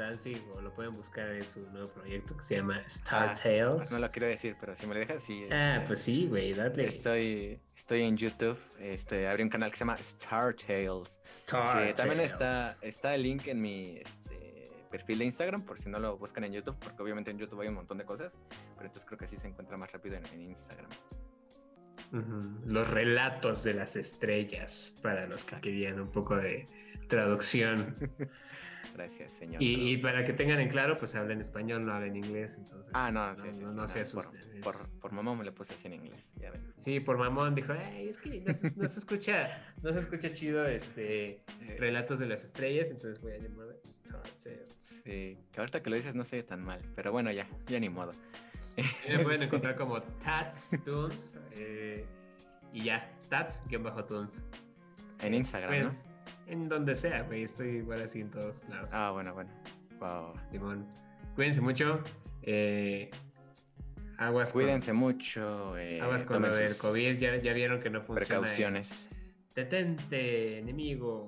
[0.00, 3.92] Danzig, o lo pueden buscar en su nuevo proyecto que se llama Star Ah, Tales.
[3.92, 5.46] No lo quiero decir, pero si me lo dejas, sí.
[5.50, 6.88] Ah, este, pues sí, güey, dale.
[6.88, 8.58] Estoy, estoy en YouTube.
[8.78, 11.20] Este, abrí un canal que se llama Star Tales.
[11.22, 12.32] Star que también Tales.
[12.32, 16.44] está, está el link en mi este, perfil de Instagram, por si no lo buscan
[16.44, 18.32] en YouTube, porque obviamente en YouTube hay un montón de cosas.
[18.76, 20.90] Pero entonces creo que así se encuentra más rápido en, en Instagram.
[22.66, 26.64] Los relatos de las estrellas, para los que querían un poco de
[27.08, 27.94] traducción.
[28.94, 29.62] Gracias, señor.
[29.62, 32.56] Y, y para que tengan en claro, pues hablen español, no hablen inglés.
[32.58, 34.60] Entonces, Ah, no, no, sí, sí, no, sí, no se por- asusten.
[35.00, 36.72] Por, mamá me lo puse así en inglés, ya ven.
[36.76, 40.32] Sí, por mamón dijo, "Ay, es que no se, no se escucha, no se escucha
[40.32, 44.74] chido este Eh, relatos de las estrellas, entonces voy a llamarlo Star Tales.
[45.04, 47.78] sí, que ahorita que lo dices no se oye tan mal, pero bueno, ya, ya
[47.80, 48.12] ni modo.
[49.08, 52.04] Me pueden encontrar como Tats Tunes eh,
[52.72, 54.44] y ya, Tats-Tunes.
[55.20, 56.09] En Instagram, ¿no?
[56.50, 58.90] En donde sea, güey, estoy igual así en todos lados.
[58.92, 59.50] Ah, bueno, bueno.
[60.00, 60.34] Wow.
[60.50, 60.86] Simón.
[61.36, 62.02] Cuídense mucho.
[62.42, 63.10] eh,
[64.18, 65.76] aguas con- Cuídense mucho.
[65.78, 68.26] eh, Aguas con lo del COVID, ya, ya vieron que no funciona.
[68.26, 69.08] Precauciones.
[69.54, 71.26] Detente, enemigo.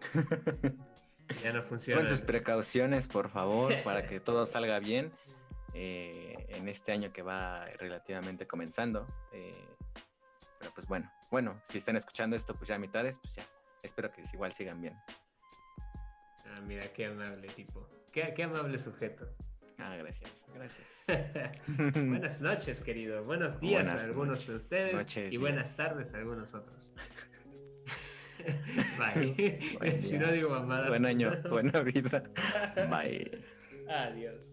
[1.44, 2.00] Ya no funciona.
[2.00, 5.12] Tomen sus precauciones, por favor, para que todo salga bien
[5.74, 9.06] eh, en este año que va relativamente comenzando.
[9.32, 9.52] eh,
[10.58, 13.44] pero pues bueno, bueno, si están escuchando esto, pues ya a mitades, pues ya.
[13.82, 14.96] Espero que igual sigan bien.
[16.46, 17.88] Ah, mira, qué amable tipo.
[18.12, 19.28] Qué, qué amable sujeto.
[19.78, 21.02] Ah, gracias, gracias.
[21.94, 23.22] buenas noches, querido.
[23.24, 25.88] Buenos días Buenas a algunos de ustedes noches, y buenas días.
[25.88, 26.92] tardes a algunos otros.
[28.98, 29.58] Bye.
[29.78, 30.88] Buen si no digo mamadas.
[30.88, 32.22] Buen año, buena vida.
[32.90, 33.42] Bye.
[33.88, 34.49] Adiós.